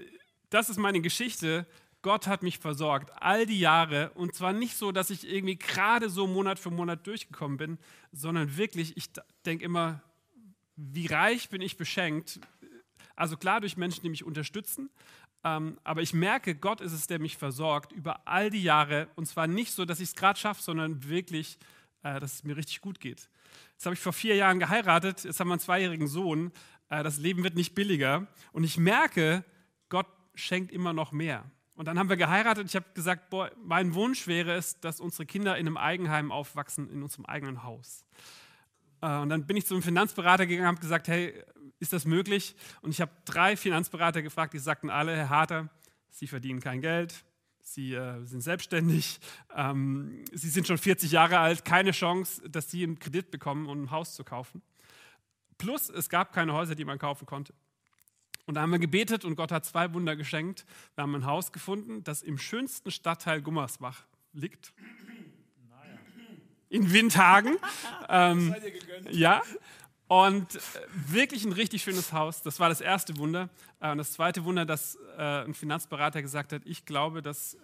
das 0.49 0.69
ist 0.69 0.77
meine 0.77 1.01
Geschichte. 1.01 1.67
Gott 2.01 2.27
hat 2.27 2.43
mich 2.43 2.59
versorgt, 2.59 3.11
all 3.21 3.45
die 3.45 3.59
Jahre. 3.59 4.11
Und 4.11 4.33
zwar 4.33 4.53
nicht 4.53 4.77
so, 4.77 4.91
dass 4.91 5.09
ich 5.09 5.29
irgendwie 5.29 5.57
gerade 5.57 6.09
so 6.09 6.25
Monat 6.25 6.57
für 6.57 6.71
Monat 6.71 7.05
durchgekommen 7.05 7.57
bin, 7.57 7.77
sondern 8.11 8.57
wirklich, 8.57 8.95
ich 8.97 9.09
denke 9.45 9.65
immer, 9.65 10.01
wie 10.77 11.07
reich 11.07 11.49
bin 11.49 11.61
ich 11.61 11.75
beschenkt. 11.75 12.39
Also 13.15 13.35
klar 13.35 13.59
durch 13.59 13.75
Menschen, 13.75 14.01
die 14.01 14.09
mich 14.09 14.23
unterstützen, 14.23 14.89
ähm, 15.43 15.79
aber 15.83 16.01
ich 16.01 16.13
merke, 16.13 16.55
Gott 16.55 16.81
ist 16.81 16.91
es, 16.91 17.07
der 17.07 17.19
mich 17.19 17.37
versorgt 17.37 17.91
über 17.91 18.27
all 18.27 18.49
die 18.49 18.63
Jahre. 18.63 19.07
Und 19.15 19.25
zwar 19.25 19.47
nicht 19.47 19.71
so, 19.71 19.85
dass 19.85 19.99
ich 19.99 20.09
es 20.09 20.15
gerade 20.15 20.37
schaffe, 20.37 20.61
sondern 20.61 21.07
wirklich, 21.07 21.57
äh, 22.03 22.19
dass 22.19 22.35
es 22.35 22.43
mir 22.43 22.57
richtig 22.57 22.81
gut 22.81 22.99
geht. 22.99 23.29
Jetzt 23.73 23.85
habe 23.85 23.93
ich 23.93 24.01
vor 24.01 24.13
vier 24.13 24.35
Jahren 24.35 24.59
geheiratet, 24.59 25.23
jetzt 25.23 25.39
haben 25.39 25.47
wir 25.47 25.53
einen 25.53 25.61
zweijährigen 25.61 26.07
Sohn. 26.07 26.51
Äh, 26.89 27.03
das 27.03 27.17
Leben 27.17 27.43
wird 27.43 27.55
nicht 27.55 27.73
billiger. 27.73 28.27
Und 28.51 28.65
ich 28.65 28.77
merke, 28.77 29.45
Gott 29.87 30.07
schenkt 30.35 30.71
immer 30.71 30.91
noch 30.91 31.11
mehr. 31.11 31.49
Und 31.75 31.87
dann 31.87 31.97
haben 31.97 32.09
wir 32.09 32.17
geheiratet. 32.17 32.67
Ich 32.67 32.75
habe 32.75 32.87
gesagt, 32.93 33.29
boah, 33.29 33.49
mein 33.63 33.93
Wunsch 33.93 34.27
wäre 34.27 34.53
es, 34.53 34.81
dass 34.81 34.99
unsere 34.99 35.25
Kinder 35.25 35.57
in 35.57 35.65
einem 35.65 35.77
Eigenheim 35.77 36.29
aufwachsen, 36.29 36.89
in 36.89 37.01
unserem 37.01 37.25
eigenen 37.25 37.63
Haus. 37.63 38.05
Äh, 39.01 39.17
und 39.19 39.29
dann 39.29 39.45
bin 39.45 39.57
ich 39.57 39.65
zu 39.65 39.73
einem 39.73 39.83
Finanzberater 39.83 40.45
gegangen 40.45 40.67
und 40.67 40.75
habe 40.75 40.81
gesagt, 40.81 41.07
hey, 41.07 41.33
ist 41.79 41.93
das 41.93 42.05
möglich? 42.05 42.55
Und 42.81 42.91
ich 42.91 43.01
habe 43.01 43.11
drei 43.25 43.55
Finanzberater 43.55 44.21
gefragt, 44.21 44.53
die 44.53 44.59
sagten 44.59 44.89
alle, 44.89 45.15
Herr 45.15 45.29
Harter, 45.29 45.69
Sie 46.09 46.27
verdienen 46.27 46.59
kein 46.59 46.81
Geld, 46.81 47.23
Sie 47.61 47.93
äh, 47.93 48.25
sind 48.25 48.41
selbstständig, 48.41 49.19
ähm, 49.55 50.25
Sie 50.33 50.49
sind 50.49 50.67
schon 50.67 50.77
40 50.77 51.11
Jahre 51.11 51.39
alt, 51.39 51.63
keine 51.65 51.91
Chance, 51.91 52.47
dass 52.49 52.69
Sie 52.69 52.83
einen 52.83 52.99
Kredit 52.99 53.31
bekommen, 53.31 53.67
um 53.67 53.83
ein 53.83 53.91
Haus 53.91 54.15
zu 54.15 54.23
kaufen. 54.23 54.61
Plus, 55.57 55.89
es 55.89 56.09
gab 56.09 56.33
keine 56.33 56.53
Häuser, 56.53 56.75
die 56.75 56.85
man 56.85 56.99
kaufen 56.99 57.25
konnte. 57.25 57.53
Und 58.45 58.55
da 58.55 58.61
haben 58.61 58.71
wir 58.71 58.79
gebetet 58.79 59.25
und 59.25 59.35
Gott 59.35 59.51
hat 59.51 59.65
zwei 59.65 59.93
Wunder 59.93 60.15
geschenkt. 60.15 60.65
Wir 60.95 61.03
haben 61.03 61.13
ein 61.13 61.25
Haus 61.25 61.51
gefunden, 61.51 62.03
das 62.03 62.23
im 62.23 62.39
schönsten 62.39 62.89
Stadtteil 62.89 63.41
Gummersbach 63.41 64.05
liegt. 64.33 64.73
In 66.69 66.93
Windhagen. 66.93 67.57
ähm, 68.09 68.55
ja, 69.09 69.41
und 70.09 70.55
äh, 70.55 70.59
wirklich 70.91 71.45
ein 71.45 71.53
richtig 71.53 71.83
schönes 71.83 72.13
Haus. 72.13 72.41
Das 72.41 72.59
war 72.59 72.67
das 72.67 72.81
erste 72.81 73.17
Wunder. 73.17 73.47
Äh, 73.79 73.91
und 73.91 73.99
das 73.99 74.11
zweite 74.13 74.43
Wunder, 74.43 74.65
dass 74.65 74.97
äh, 75.15 75.45
ein 75.45 75.53
Finanzberater 75.53 76.23
gesagt 76.23 76.51
hat, 76.51 76.63
ich 76.65 76.85
glaube, 76.85 77.21
dass, 77.21 77.55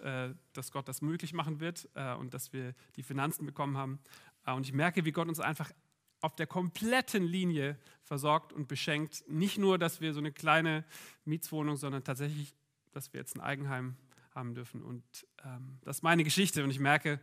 dass 0.52 0.70
Gott 0.70 0.86
das 0.88 1.02
möglich 1.02 1.32
machen 1.32 1.58
wird 1.58 1.88
und 2.18 2.34
dass 2.34 2.52
wir 2.52 2.74
die 2.94 3.02
Finanzen 3.02 3.46
bekommen 3.46 3.76
haben. 3.76 3.98
Und 4.44 4.64
ich 4.64 4.72
merke, 4.72 5.04
wie 5.04 5.10
Gott 5.10 5.26
uns 5.26 5.40
einfach 5.40 5.72
auf 6.20 6.36
der 6.36 6.46
kompletten 6.46 7.24
Linie 7.24 7.76
versorgt 8.04 8.52
und 8.52 8.68
beschenkt. 8.68 9.24
Nicht 9.28 9.58
nur, 9.58 9.76
dass 9.78 10.00
wir 10.00 10.12
so 10.12 10.20
eine 10.20 10.32
kleine 10.32 10.84
Mietswohnung, 11.24 11.76
sondern 11.76 12.04
tatsächlich, 12.04 12.54
dass 12.92 13.12
wir 13.12 13.20
jetzt 13.20 13.36
ein 13.36 13.40
Eigenheim 13.40 13.96
haben 14.34 14.54
dürfen. 14.54 14.82
Und 14.82 15.02
ähm, 15.44 15.78
das 15.82 15.98
ist 15.98 16.02
meine 16.02 16.22
Geschichte. 16.22 16.62
Und 16.62 16.70
ich 16.70 16.78
merke, 16.78 17.20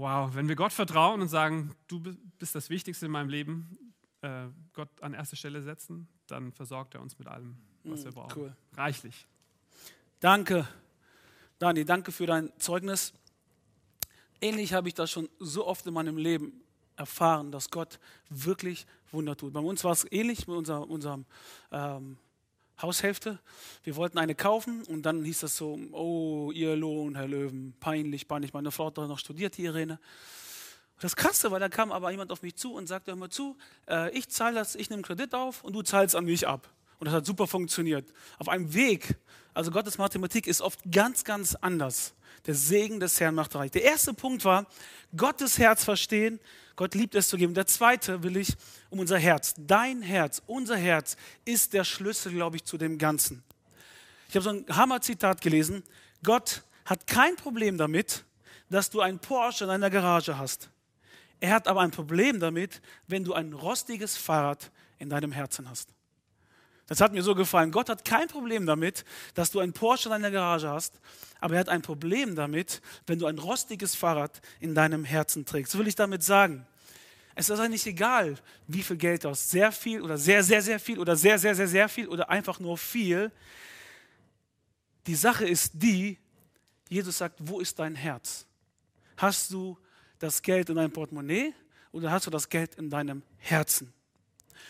wow, 0.00 0.34
wenn 0.34 0.48
wir 0.48 0.56
Gott 0.56 0.72
vertrauen 0.72 1.20
und 1.20 1.28
sagen, 1.28 1.74
du 1.86 2.00
bist 2.38 2.54
das 2.54 2.70
Wichtigste 2.70 3.06
in 3.06 3.12
meinem 3.12 3.28
Leben, 3.28 3.92
äh, 4.22 4.46
Gott 4.72 4.88
an 5.00 5.14
erste 5.14 5.36
Stelle 5.36 5.62
setzen, 5.62 6.08
dann 6.26 6.52
versorgt 6.52 6.94
er 6.94 7.02
uns 7.02 7.18
mit 7.18 7.28
allem, 7.28 7.56
was 7.84 8.04
wir 8.04 8.10
mm, 8.10 8.14
brauchen. 8.14 8.42
Cool. 8.42 8.56
Reichlich. 8.74 9.26
Danke, 10.20 10.66
Dani, 11.58 11.84
danke 11.84 12.12
für 12.12 12.26
dein 12.26 12.52
Zeugnis. 12.58 13.12
Ähnlich 14.40 14.72
habe 14.72 14.88
ich 14.88 14.94
das 14.94 15.10
schon 15.10 15.28
so 15.38 15.66
oft 15.66 15.86
in 15.86 15.94
meinem 15.94 16.16
Leben 16.16 16.62
erfahren, 16.96 17.52
dass 17.52 17.70
Gott 17.70 17.98
wirklich 18.28 18.86
Wunder 19.12 19.36
tut. 19.36 19.52
Bei 19.52 19.60
uns 19.60 19.84
war 19.84 19.92
es 19.92 20.06
ähnlich 20.10 20.46
mit 20.46 20.56
unserer, 20.56 20.88
unserem 20.88 21.24
ähm, 21.72 22.16
Haushälfte. 22.82 23.38
Wir 23.82 23.96
wollten 23.96 24.18
eine 24.18 24.34
kaufen 24.34 24.82
und 24.84 25.02
dann 25.02 25.24
hieß 25.24 25.40
das 25.40 25.56
so, 25.56 25.78
oh, 25.92 26.50
ihr 26.52 26.76
Lohn, 26.76 27.14
Herr 27.14 27.28
Löwen, 27.28 27.74
peinlich, 27.80 28.28
peinlich. 28.28 28.52
Meine 28.52 28.70
Frau 28.70 28.86
hat 28.86 28.98
doch 28.98 29.08
noch 29.08 29.18
studiert, 29.18 29.56
die 29.56 29.64
Irene. 29.64 29.98
Das 31.00 31.16
Krasse 31.16 31.50
war, 31.50 31.58
da 31.58 31.68
kam 31.68 31.92
aber 31.92 32.10
jemand 32.10 32.30
auf 32.30 32.42
mich 32.42 32.56
zu 32.56 32.74
und 32.74 32.86
sagte, 32.86 33.16
mal 33.16 33.30
zu, 33.30 33.56
äh, 33.88 34.10
ich 34.16 34.28
zahle 34.28 34.56
das, 34.56 34.74
ich 34.74 34.90
nehme 34.90 35.02
Kredit 35.02 35.34
auf 35.34 35.64
und 35.64 35.72
du 35.72 35.82
zahlst 35.82 36.14
an 36.14 36.26
mich 36.26 36.46
ab. 36.46 36.68
Und 36.98 37.06
das 37.06 37.14
hat 37.14 37.24
super 37.24 37.46
funktioniert. 37.46 38.12
Auf 38.38 38.50
einem 38.50 38.74
Weg, 38.74 39.16
also 39.54 39.70
Gottes 39.70 39.96
Mathematik 39.96 40.46
ist 40.46 40.60
oft 40.60 40.80
ganz, 40.92 41.24
ganz 41.24 41.54
anders. 41.54 42.14
Der 42.46 42.54
Segen 42.54 43.00
des 43.00 43.20
Herrn 43.20 43.34
macht 43.34 43.54
reich. 43.54 43.70
Der 43.70 43.84
erste 43.84 44.14
Punkt 44.14 44.44
war, 44.44 44.66
Gottes 45.16 45.58
Herz 45.58 45.84
verstehen. 45.84 46.40
Gott 46.76 46.94
liebt 46.94 47.14
es 47.14 47.28
zu 47.28 47.36
geben. 47.36 47.54
Der 47.54 47.66
zweite 47.66 48.22
will 48.22 48.36
ich 48.36 48.56
um 48.88 48.98
unser 49.00 49.18
Herz. 49.18 49.54
Dein 49.58 50.02
Herz, 50.02 50.42
unser 50.46 50.76
Herz 50.76 51.16
ist 51.44 51.74
der 51.74 51.84
Schlüssel, 51.84 52.32
glaube 52.32 52.56
ich, 52.56 52.64
zu 52.64 52.78
dem 52.78 52.96
Ganzen. 52.98 53.42
Ich 54.28 54.34
habe 54.36 54.44
so 54.44 54.50
ein 54.50 54.64
Hammer-Zitat 54.68 55.40
gelesen. 55.40 55.82
Gott 56.22 56.62
hat 56.84 57.06
kein 57.06 57.36
Problem 57.36 57.76
damit, 57.76 58.24
dass 58.70 58.88
du 58.88 59.00
einen 59.00 59.18
Porsche 59.18 59.64
in 59.64 59.68
deiner 59.68 59.90
Garage 59.90 60.38
hast. 60.38 60.70
Er 61.40 61.52
hat 61.52 61.68
aber 61.68 61.80
ein 61.80 61.90
Problem 61.90 62.38
damit, 62.40 62.80
wenn 63.06 63.24
du 63.24 63.34
ein 63.34 63.52
rostiges 63.52 64.16
Fahrrad 64.16 64.70
in 64.98 65.10
deinem 65.10 65.32
Herzen 65.32 65.68
hast. 65.68 65.88
Das 66.90 67.00
hat 67.00 67.12
mir 67.12 67.22
so 67.22 67.36
gefallen. 67.36 67.70
Gott 67.70 67.88
hat 67.88 68.04
kein 68.04 68.26
Problem 68.26 68.66
damit, 68.66 69.04
dass 69.34 69.52
du 69.52 69.60
ein 69.60 69.72
Porsche 69.72 70.08
in 70.08 70.10
deiner 70.10 70.32
Garage 70.32 70.68
hast, 70.68 70.98
aber 71.38 71.54
er 71.54 71.60
hat 71.60 71.68
ein 71.68 71.82
Problem 71.82 72.34
damit, 72.34 72.82
wenn 73.06 73.16
du 73.20 73.26
ein 73.26 73.38
rostiges 73.38 73.94
Fahrrad 73.94 74.40
in 74.58 74.74
deinem 74.74 75.04
Herzen 75.04 75.44
trägst. 75.44 75.70
So 75.70 75.78
will 75.78 75.86
ich 75.86 75.94
damit 75.94 76.24
sagen. 76.24 76.66
Es 77.36 77.48
ist 77.48 77.60
eigentlich 77.60 77.86
egal, 77.86 78.34
wie 78.66 78.82
viel 78.82 78.96
Geld 78.96 79.22
du 79.22 79.28
hast. 79.28 79.50
Sehr 79.50 79.70
viel 79.70 80.02
oder 80.02 80.18
sehr, 80.18 80.42
sehr, 80.42 80.62
sehr 80.62 80.80
viel 80.80 80.98
oder 80.98 81.14
sehr, 81.14 81.38
sehr, 81.38 81.54
sehr, 81.54 81.68
sehr 81.68 81.88
viel 81.88 82.08
oder 82.08 82.28
einfach 82.28 82.58
nur 82.58 82.76
viel. 82.76 83.30
Die 85.06 85.14
Sache 85.14 85.46
ist 85.46 85.70
die, 85.74 86.18
Jesus 86.88 87.18
sagt, 87.18 87.36
wo 87.38 87.60
ist 87.60 87.78
dein 87.78 87.94
Herz? 87.94 88.46
Hast 89.16 89.52
du 89.52 89.78
das 90.18 90.42
Geld 90.42 90.68
in 90.68 90.74
deinem 90.74 90.92
Portemonnaie 90.92 91.54
oder 91.92 92.10
hast 92.10 92.26
du 92.26 92.30
das 92.32 92.48
Geld 92.48 92.74
in 92.74 92.90
deinem 92.90 93.22
Herzen? 93.38 93.92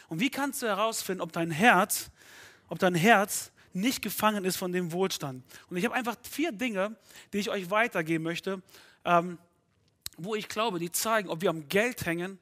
Und 0.09 0.21
wie 0.21 0.31
kannst 0.31 0.63
du 0.63 0.67
herausfinden, 0.67 1.21
ob 1.21 1.33
dein 1.33 1.51
Herz, 1.51 2.11
ob 2.69 2.79
dein 2.79 2.95
Herz 2.95 3.51
nicht 3.73 4.03
gefangen 4.03 4.45
ist 4.45 4.57
von 4.57 4.73
dem 4.73 4.93
Wohlstand? 4.93 5.45
Und 5.69 5.77
ich 5.77 5.85
habe 5.85 5.95
einfach 5.95 6.17
vier 6.23 6.53
Dinge, 6.53 6.97
die 7.33 7.39
ich 7.39 7.51
euch 7.51 7.71
weitergeben 7.71 8.25
möchte, 8.25 8.63
ähm, 9.05 9.39
wo 10.17 10.35
ich 10.35 10.49
glaube, 10.49 10.79
die 10.79 10.91
zeigen, 10.91 11.29
ob 11.29 11.41
wir 11.41 11.51
am 11.51 11.69
Geld 11.69 12.05
hängen 12.05 12.39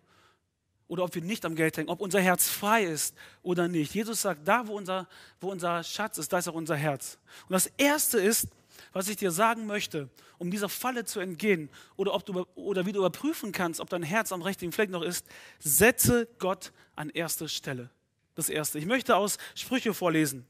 oder 0.89 1.05
ob 1.05 1.15
wir 1.15 1.23
nicht 1.23 1.45
am 1.45 1.55
Geld 1.55 1.77
hängen, 1.77 1.89
ob 1.89 2.01
unser 2.01 2.21
Herz 2.21 2.49
frei 2.49 2.85
ist 2.85 3.15
oder 3.43 3.69
nicht. 3.69 3.95
Jesus 3.95 4.23
sagt, 4.23 4.49
da 4.49 4.67
wo 4.67 4.77
unser, 4.77 5.07
wo 5.41 5.51
unser 5.51 5.85
Schatz 5.85 6.19
ist, 6.19 6.33
da 6.33 6.39
ist 6.39 6.49
auch 6.49 6.55
unser 6.55 6.77
Herz. 6.77 7.19
Und 7.47 7.53
das 7.53 7.67
Erste 7.77 8.19
ist, 8.19 8.49
was 8.92 9.09
ich 9.09 9.16
dir 9.16 9.31
sagen 9.31 9.66
möchte, 9.66 10.09
um 10.38 10.51
dieser 10.51 10.68
Falle 10.68 11.05
zu 11.05 11.20
entgehen 11.20 11.70
oder, 11.96 12.14
ob 12.14 12.24
du, 12.24 12.46
oder 12.55 12.87
wie 12.87 12.92
du 12.92 13.01
überprüfen 13.01 13.53
kannst, 13.53 13.81
ob 13.81 13.90
dein 13.90 14.03
Herz 14.03 14.33
am 14.33 14.42
richtigen 14.42 14.72
Fleck 14.72 14.90
noch 14.90 15.03
ist, 15.03 15.27
setze 15.59 16.29
Gott 16.38 16.72
an 16.96 17.11
erste 17.11 17.48
Stelle. 17.48 17.90
Das 18.35 18.48
Erste. 18.48 18.79
Ich 18.79 18.87
möchte 18.87 19.16
aus 19.16 19.37
Sprüche 19.55 19.94
vorlesen. 19.94 20.46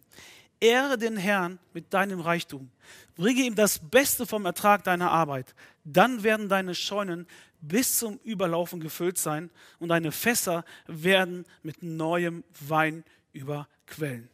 Ehre 0.61 0.99
den 0.99 1.17
Herrn 1.17 1.59
mit 1.73 1.95
deinem 1.95 2.21
Reichtum. 2.21 2.71
Bringe 3.17 3.43
ihm 3.43 3.55
das 3.55 3.79
Beste 3.79 4.27
vom 4.27 4.45
Ertrag 4.45 4.85
deiner 4.85 5.11
Arbeit. 5.11 5.55
Dann 5.85 6.23
werden 6.23 6.49
deine 6.49 6.75
Scheunen 6.75 7.27
bis 7.61 7.99
zum 7.99 8.19
Überlaufen 8.25 8.81
gefüllt 8.81 9.19
sein 9.19 9.51
und 9.79 9.89
deine 9.89 10.13
Fässer 10.13 10.65
werden 10.87 11.45
mit 11.63 11.83
neuem 11.83 12.45
Wein 12.61 13.05
überquellen. 13.33 14.29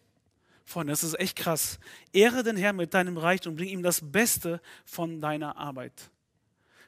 Freunde, 0.75 0.93
das 0.93 1.05
ist 1.05 1.21
echt 1.21 1.37
krass. 1.37 1.79
Ehre 2.13 2.43
den 2.43 2.57
Herrn 2.57 2.75
mit 2.75 2.95
deinem 2.95 3.17
Reichtum, 3.17 3.55
bring 3.55 3.69
ihm 3.69 3.85
das 3.85 4.01
Beste 4.03 4.61
von 4.85 5.21
deiner 5.21 5.57
Arbeit. 5.57 6.11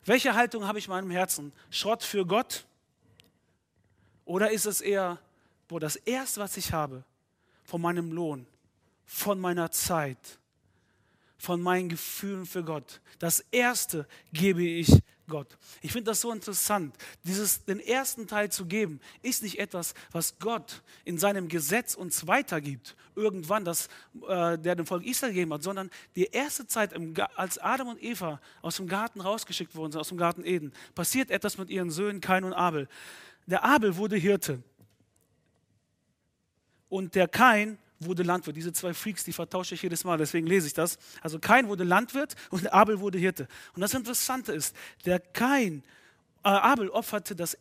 Welche 0.05 0.35
Haltung 0.35 0.67
habe 0.67 0.81
ich 0.81 0.87
in 0.87 0.91
meinem 0.91 1.13
Herzen? 1.13 1.53
Schrott 1.71 2.03
für 2.03 2.27
Gott? 2.27 2.67
Oder 4.25 4.51
ist 4.51 4.67
es 4.67 4.81
eher, 4.81 5.21
boah, 5.69 5.79
das 5.79 5.95
Erste, 5.95 6.41
was 6.41 6.57
ich 6.57 6.73
habe, 6.73 7.05
von 7.63 7.81
meinem 7.81 8.11
Lohn, 8.11 8.49
von 9.05 9.39
meiner 9.39 9.71
Zeit, 9.71 10.41
von 11.47 11.63
meinen 11.63 11.89
Gefühlen 11.89 12.45
für 12.45 12.65
Gott, 12.65 13.01
das 13.21 13.39
Erste 13.53 14.09
gebe 14.33 14.65
ich 14.65 14.91
Gott. 15.29 15.57
Ich 15.81 15.93
finde 15.93 16.11
das 16.11 16.21
so 16.21 16.33
interessant. 16.33 16.97
Dieses, 17.23 17.65
den 17.65 17.79
ersten 17.79 18.27
Teil 18.27 18.51
zu 18.51 18.67
geben, 18.67 18.99
ist 19.23 19.45
nicht 19.45 19.61
etwas, 19.61 19.95
was 20.11 20.41
Gott 20.41 20.83
in 21.05 21.19
seinem 21.19 21.47
Gesetz 21.47 21.95
uns 21.95 22.27
weitergibt, 22.27 22.97
irgendwann, 23.15 23.65
das, 23.65 23.87
äh, 24.29 24.59
der 24.59 24.75
dem 24.75 24.87
Volk 24.87 25.07
Israel 25.07 25.33
gegeben 25.33 25.53
hat, 25.53 25.63
sondern 25.63 25.89
die 26.17 26.25
erste 26.25 26.67
Zeit, 26.67 26.93
im, 26.93 27.15
als 27.37 27.59
Adam 27.59 27.89
und 27.89 28.03
Eva 28.03 28.41
aus 28.61 28.79
dem 28.79 28.89
Garten 28.89 29.21
rausgeschickt 29.21 29.77
wurden, 29.77 29.97
aus 29.97 30.09
dem 30.09 30.19
Garten 30.19 30.45
Eden, 30.45 30.73
passiert 30.97 31.31
etwas 31.31 31.59
mit 31.59 31.71
ihren 31.71 31.93
Söhnen 31.93 32.21
Kain 32.21 32.43
und 32.43 32.55
Abel. 32.55 32.89
Der 33.47 33.63
Abel 33.63 33.97
wurde 33.97 34.17
Hirte 34.17 34.65
und 36.89 37.15
der 37.15 37.29
Kain 37.29 37.79
wurde 38.01 38.23
Landwirt. 38.23 38.57
Diese 38.57 38.73
zwei 38.73 38.95
Freaks, 38.95 39.25
die 39.25 39.33
vertausche 39.33 39.75
ich 39.75 39.83
jedes 39.83 40.05
Mal, 40.05 40.19
deswegen 40.19 40.47
lese 40.47 40.67
ich 40.67 40.75
das. 40.75 40.99
Also 41.23 41.39
Kain 41.39 41.69
wurde 41.69 41.85
Landwirt 41.85 42.35
und 42.51 42.73
Abel 42.73 43.01
wurde 43.01 43.19
Hirte. 43.19 43.49
Und 43.75 43.81
das 43.81 43.95
Interessante 43.95 44.53
ist, 44.53 44.75
der 45.05 45.19
Kain, 45.21 45.83
äh, 46.45 46.49
Abel 46.49 46.91
opferte 46.91 47.35
das 47.35 47.57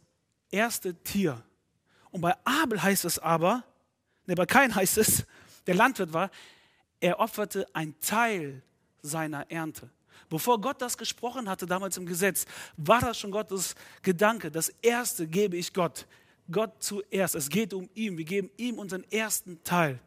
erste 0.52 0.94
Tier. 1.04 1.42
Und 2.12 2.22
bei 2.22 2.34
Abel 2.46 2.82
heißt 2.82 3.06
es 3.06 3.20
aber, 3.20 3.64
ne, 4.26 4.36
bei 4.36 4.46
Kain 4.46 4.74
heißt 4.74 4.98
es, 4.98 5.26
der 5.68 5.76
Landwirt 5.76 6.14
war, 6.14 6.30
er 7.00 7.20
opferte 7.20 7.68
ein 7.74 8.00
Teil 8.00 8.62
seiner 9.02 9.50
Ernte. 9.52 9.90
Bevor 10.30 10.60
Gott 10.60 10.82
das 10.82 10.98
gesprochen 10.98 11.50
hatte 11.50 11.66
damals 11.66 11.98
im 11.98 12.06
Gesetz, 12.06 12.46
war 12.78 13.02
das 13.02 13.20
schon 13.20 13.32
Gottes 13.32 13.76
Gedanke. 14.02 14.50
Das 14.50 14.70
Erste 14.82 15.28
gebe 15.28 15.58
ich 15.58 15.74
Gott. 15.74 16.08
Gott 16.52 16.82
zuerst. 16.82 17.36
Es 17.36 17.50
geht 17.50 17.74
um 17.74 17.90
ihn. 17.94 18.18
Wir 18.18 18.26
geben 18.26 18.50
ihm 18.58 18.80
unseren 18.80 19.04
ersten 19.12 19.64
Teil. 19.64 20.00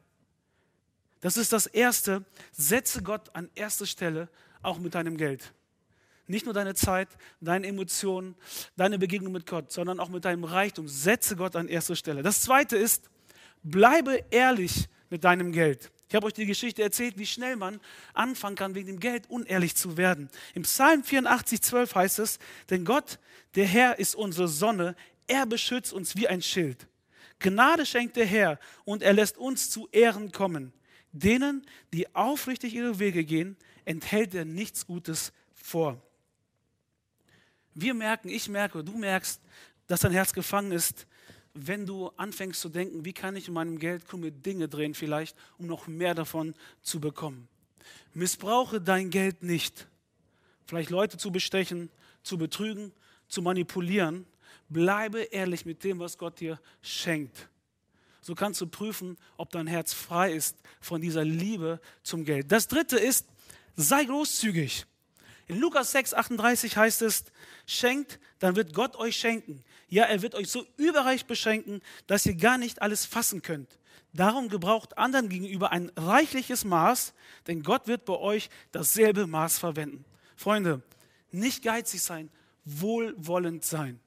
Das 1.21 1.37
ist 1.37 1.53
das 1.53 1.67
Erste. 1.67 2.25
Setze 2.53 3.03
Gott 3.03 3.35
an 3.35 3.51
erste 3.55 3.87
Stelle, 3.87 4.29
auch 4.63 4.79
mit 4.79 4.95
deinem 4.95 5.17
Geld. 5.17 5.53
Nicht 6.27 6.45
nur 6.45 6.55
deine 6.55 6.75
Zeit, 6.75 7.09
deine 7.41 7.67
Emotionen, 7.67 8.37
deine 8.77 8.99
Begegnung 8.99 9.33
mit 9.33 9.47
Gott, 9.47 9.73
sondern 9.73 9.99
auch 9.99 10.11
mit 10.11 10.25
deinem 10.25 10.45
Reichtum. 10.45 10.87
Setze 10.87 11.37
Gott 11.37 11.57
an 11.57 11.69
erste 11.69 11.97
Stelle. 11.97 12.23
Das 12.23 12.43
Zweite 12.43 12.77
ist, 12.77 13.09
bleibe 13.63 14.25
ehrlich 14.31 14.89
mit 15.09 15.25
deinem 15.25 15.53
Geld. 15.53 15.91
Ich 16.09 16.15
habe 16.15 16.27
euch 16.27 16.33
die 16.33 16.47
Geschichte 16.47 16.83
erzählt, 16.83 17.19
wie 17.19 17.27
schnell 17.27 17.57
man 17.57 17.81
anfangen 18.15 18.57
kann, 18.57 18.75
wegen 18.75 18.87
dem 18.87 19.01
Geld 19.01 19.29
unehrlich 19.29 19.75
zu 19.75 19.97
werden. 19.97 20.31
Im 20.55 20.63
Psalm 20.63 21.05
84, 21.05 21.61
12 21.61 21.95
heißt 21.95 22.19
es, 22.21 22.39
denn 22.71 22.85
Gott, 22.85 23.19
der 23.57 23.67
Herr, 23.67 23.99
ist 23.99 24.15
unsere 24.15 24.49
Sonne, 24.49 24.97
er 25.27 25.45
beschützt 25.45 25.93
uns 25.93 26.17
wie 26.17 26.29
ein 26.29 26.41
Schild. 26.41 26.87
Gnade 27.41 27.85
schenkt 27.85 28.17
der 28.17 28.25
Herr 28.27 28.59
und 28.85 29.03
er 29.03 29.13
lässt 29.13 29.37
uns 29.37 29.71
zu 29.71 29.89
Ehren 29.93 30.33
kommen. 30.33 30.73
Denen, 31.13 31.67
die 31.93 32.15
aufrichtig 32.15 32.75
ihre 32.75 32.99
Wege 32.99 33.25
gehen, 33.25 33.57
enthält 33.85 34.35
er 34.35 34.45
nichts 34.45 34.87
Gutes 34.87 35.33
vor. 35.55 36.01
Wir 37.75 37.95
merken, 37.95 38.29
ich 38.29 38.49
merke, 38.49 38.85
du 38.85 38.97
merkst, 38.97 39.41
dass 39.87 40.01
dein 40.01 40.13
Herz 40.13 40.33
gefangen 40.33 40.73
ist, 40.73 41.07
wenn 41.55 41.87
du 41.87 42.09
anfängst 42.17 42.61
zu 42.61 42.69
denken, 42.69 43.05
wie 43.05 43.13
kann 43.13 43.37
ich 43.37 43.49
in 43.49 43.55
meinem 43.55 43.79
Geld 43.79 44.07
krumme 44.07 44.31
Dinge 44.31 44.69
drehen 44.69 44.95
vielleicht, 44.95 45.37
um 45.59 45.67
noch 45.67 45.87
mehr 45.87 46.15
davon 46.15 46.55
zu 46.83 47.01
bekommen. 47.01 47.49
Missbrauche 48.15 48.81
dein 48.81 49.11
Geld 49.11 49.43
nicht. 49.43 49.89
Vielleicht 50.67 50.91
Leute 50.91 51.17
zu 51.17 51.33
bestechen, 51.33 51.91
zu 52.23 52.37
betrügen, 52.37 52.93
zu 53.29 53.43
manipulieren. 53.43 54.27
Bleibe 54.69 55.23
ehrlich 55.23 55.65
mit 55.65 55.83
dem, 55.85 55.99
was 55.99 56.19
Gott 56.19 56.41
dir 56.41 56.61
schenkt 56.83 57.49
so 58.21 58.35
kannst 58.35 58.61
du 58.61 58.67
prüfen, 58.67 59.17
ob 59.37 59.51
dein 59.51 59.67
Herz 59.67 59.93
frei 59.93 60.33
ist 60.33 60.57
von 60.81 61.01
dieser 61.01 61.25
Liebe 61.25 61.81
zum 62.03 62.25
Geld. 62.25 62.51
Das 62.53 62.69
dritte 62.69 62.99
ist, 62.99 63.27
sei 63.77 64.05
großzügig. 64.05 64.87
In 65.47 65.59
Lukas 65.59 65.93
6, 65.93 66.15
38 66.15 66.77
heißt 66.77 67.03
es, 67.03 67.25
schenkt, 67.67 68.21
dann 68.39 68.55
wird 68.55 68.75
Gott 68.75 68.97
euch 68.97 69.17
schenken. 69.17 69.65
Ja, 69.89 70.05
er 70.05 70.21
wird 70.21 70.35
euch 70.35 70.51
so 70.51 70.67
überreich 70.77 71.25
beschenken, 71.25 71.81
dass 72.07 72.27
ihr 72.27 72.35
gar 72.35 72.59
nicht 72.59 72.83
alles 72.83 73.07
fassen 73.07 73.41
könnt. 73.41 73.79
Darum 74.13 74.49
gebraucht 74.49 74.99
anderen 74.99 75.29
gegenüber 75.29 75.71
ein 75.73 75.91
reichliches 75.97 76.65
Maß, 76.65 77.15
denn 77.47 77.63
Gott 77.63 77.87
wird 77.87 78.05
bei 78.05 78.17
euch 78.17 78.51
dasselbe 78.73 79.27
Maß 79.27 79.59
verwenden. 79.59 80.05
Freunde, 80.37 80.83
nicht 81.31 81.63
geizig 81.63 82.03
sein, 82.03 82.31
wohlwollend 82.65 83.65
sein. 83.65 84.01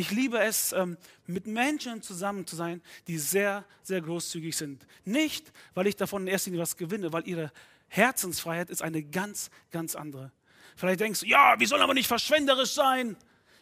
Ich 0.00 0.12
liebe 0.12 0.38
es, 0.38 0.72
ähm, 0.72 0.96
mit 1.26 1.46
Menschen 1.46 2.00
zusammen 2.00 2.46
zu 2.46 2.56
sein, 2.56 2.80
die 3.06 3.18
sehr, 3.18 3.66
sehr 3.82 4.00
großzügig 4.00 4.56
sind. 4.56 4.86
Nicht, 5.04 5.52
weil 5.74 5.86
ich 5.88 5.94
davon 5.94 6.22
in 6.22 6.28
erster 6.28 6.48
Linie 6.48 6.62
was 6.62 6.78
gewinne, 6.78 7.12
weil 7.12 7.28
ihre 7.28 7.52
Herzensfreiheit 7.88 8.70
ist 8.70 8.80
eine 8.80 9.02
ganz, 9.02 9.50
ganz 9.70 9.94
andere. 9.94 10.32
Vielleicht 10.74 11.00
denkst 11.00 11.20
du, 11.20 11.26
ja, 11.26 11.54
wir 11.58 11.68
sollen 11.68 11.82
aber 11.82 11.92
nicht 11.92 12.06
verschwenderisch 12.06 12.72
sein. 12.72 13.14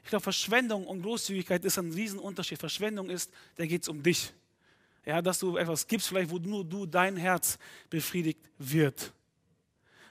Ich 0.04 0.10
glaube, 0.10 0.22
Verschwendung 0.22 0.86
und 0.86 1.02
Großzügigkeit 1.02 1.64
ist 1.64 1.76
ein 1.76 1.92
Riesenunterschied. 1.92 2.60
Verschwendung 2.60 3.10
ist, 3.10 3.32
da 3.56 3.66
geht 3.66 3.82
es 3.82 3.88
um 3.88 4.00
dich. 4.00 4.32
Ja, 5.04 5.20
dass 5.20 5.40
du 5.40 5.56
etwas 5.56 5.88
gibst, 5.88 6.06
vielleicht 6.06 6.30
wo 6.30 6.38
nur 6.38 6.64
du, 6.64 6.86
dein 6.86 7.16
Herz 7.16 7.58
befriedigt 7.90 8.48
wird. 8.58 9.12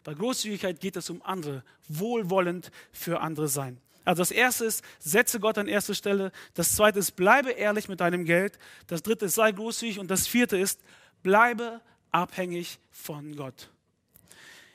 Bei 0.03 0.13
Großzügigkeit 0.13 0.81
geht 0.81 0.97
es 0.97 1.09
um 1.09 1.21
andere, 1.21 1.63
wohlwollend 1.87 2.69
für 2.91 3.21
andere 3.21 3.47
sein. 3.47 3.79
Also 4.07 4.21
das 4.21 4.31
erste 4.31 4.63
ist, 4.63 4.85
setze 4.99 5.37
Gott 5.37 5.57
an 5.57 5.67
erste 5.67 5.93
Stelle. 5.93 6.31
Das 6.53 6.73
zweite 6.73 6.97
ist, 6.97 7.17
bleibe 7.17 7.51
ehrlich 7.51 7.89
mit 7.89 7.99
deinem 7.99 8.23
Geld. 8.23 8.57
Das 8.87 9.03
dritte 9.03 9.25
ist, 9.25 9.35
sei 9.35 9.51
großzügig. 9.51 9.99
Und 9.99 10.09
das 10.09 10.27
vierte 10.27 10.55
ist, 10.55 10.79
bleibe 11.23 11.81
abhängig 12.09 12.79
von 12.89 13.35
Gott. 13.35 13.69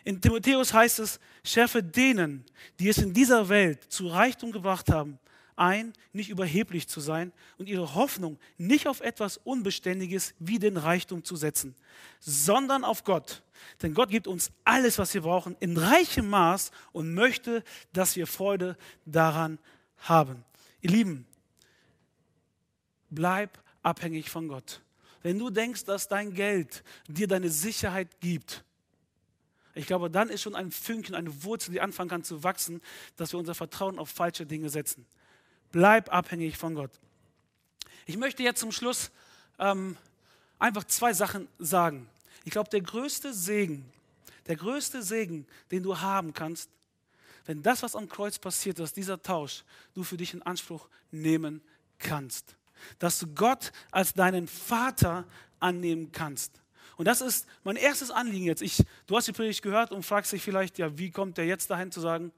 In 0.05 0.21
Timotheus 0.21 0.75
heißt 0.75 0.99
es, 0.99 1.18
schärfe 1.45 1.83
denen, 1.83 2.45
die 2.79 2.90
es 2.90 2.99
in 2.99 3.14
dieser 3.14 3.49
Welt 3.49 3.83
zu 3.90 4.09
Reichtum 4.09 4.53
gebracht 4.53 4.90
haben, 4.90 5.18
ein, 5.62 5.92
nicht 6.12 6.29
überheblich 6.29 6.88
zu 6.88 7.01
sein 7.01 7.33
und 7.57 7.68
ihre 7.68 7.94
Hoffnung 7.94 8.38
nicht 8.59 8.88
auf 8.88 9.01
etwas 9.01 9.37
Unbeständiges 9.38 10.35
wie 10.40 10.59
den 10.59 10.77
Reichtum 10.77 11.22
zu 11.22 11.37
setzen, 11.37 11.77
sondern 12.18 12.85
auf 12.85 13.05
Gott. 13.05 13.42
Denn 13.81 13.94
Gott 13.94 14.11
gibt 14.11 14.27
uns 14.27 14.51
alles, 14.64 14.98
was 14.98 15.14
wir 15.14 15.22
brauchen, 15.22 15.57
in 15.61 15.77
reichem 15.77 16.29
Maß 16.29 16.72
und 16.90 17.14
möchte, 17.14 17.62
dass 17.92 18.16
wir 18.16 18.27
Freude 18.27 18.77
daran 19.07 19.59
haben. 19.98 20.44
Ihr 20.81 20.90
Lieben, 20.90 21.27
bleib 23.09 23.62
abhängig 23.83 24.31
von 24.31 24.48
Gott. 24.48 24.83
Wenn 25.22 25.38
du 25.38 25.51
denkst, 25.51 25.85
dass 25.85 26.09
dein 26.09 26.35
Geld 26.35 26.83
dir 27.07 27.29
deine 27.29 27.48
Sicherheit 27.48 28.20
gibt, 28.20 28.64
ich 29.75 29.87
glaube, 29.87 30.11
dann 30.11 30.29
ist 30.29 30.42
schon 30.42 30.57
ein 30.57 30.70
Fünkchen, 30.70 31.14
eine 31.14 31.44
Wurzel, 31.44 31.70
die 31.70 31.81
anfangen 31.81 32.11
kann 32.11 32.25
zu 32.25 32.42
wachsen, 32.42 32.83
dass 33.16 33.33
wir 33.33 33.38
unser 33.38 33.55
Vertrauen 33.55 33.98
auf 33.98 34.11
falsche 34.11 34.44
Dinge 34.44 34.68
setzen. 34.68 35.07
Bleib 35.72 36.12
abhängig 36.12 36.58
von 36.58 36.74
Gott. 36.74 36.92
Ich 38.06 38.16
möchte 38.16 38.42
jetzt 38.42 38.61
zum 38.61 38.72
Schluss 38.72 39.11
ähm, 39.58 39.96
einfach 40.58 40.85
zwei 40.85 41.12
Sachen 41.12 41.48
sagen. 41.58 42.08
Ich 42.44 42.52
glaube, 42.52 42.70
der 42.70 42.82
größte 42.82 43.32
Segen, 43.32 43.90
der 44.46 44.56
größte 44.56 45.02
Segen, 45.02 45.46
den 45.70 45.82
du 45.82 45.98
haben 46.00 46.35
kannst, 46.35 46.68
wenn 47.46 47.62
das, 47.62 47.82
was 47.82 47.96
am 47.96 48.08
Kreuz 48.08 48.38
passiert 48.38 48.78
ist, 48.78 48.96
dieser 48.96 49.20
Tausch, 49.20 49.64
du 49.94 50.04
für 50.04 50.16
dich 50.16 50.35
in 50.35 50.42
Anspruch 50.42 50.88
nehmen 51.11 51.61
kannst. 51.98 52.54
Dass 52.98 53.18
du 53.18 53.26
Gott 53.28 53.72
als 53.90 54.14
deinen 54.14 54.46
Vater 54.46 55.24
annehmen 55.58 56.12
kannst. 56.12 56.61
Und 56.96 57.06
das 57.06 57.20
ist 57.20 57.46
mein 57.64 57.76
erstes 57.76 58.11
Anliegen 58.11 58.44
jetzt. 58.44 58.62
Ich, 58.62 58.82
du 59.06 59.16
hast 59.16 59.26
die 59.26 59.32
Predigt 59.32 59.62
gehört 59.62 59.92
und 59.92 60.04
fragst 60.04 60.32
dich 60.32 60.42
vielleicht, 60.42 60.78
ja, 60.78 60.98
wie 60.98 61.11
kommt 61.11 61.38
der 61.38 61.46
jetzt 61.46 61.70
dahin 61.70 61.90
zu 61.90 62.00
sagen, 62.00 62.32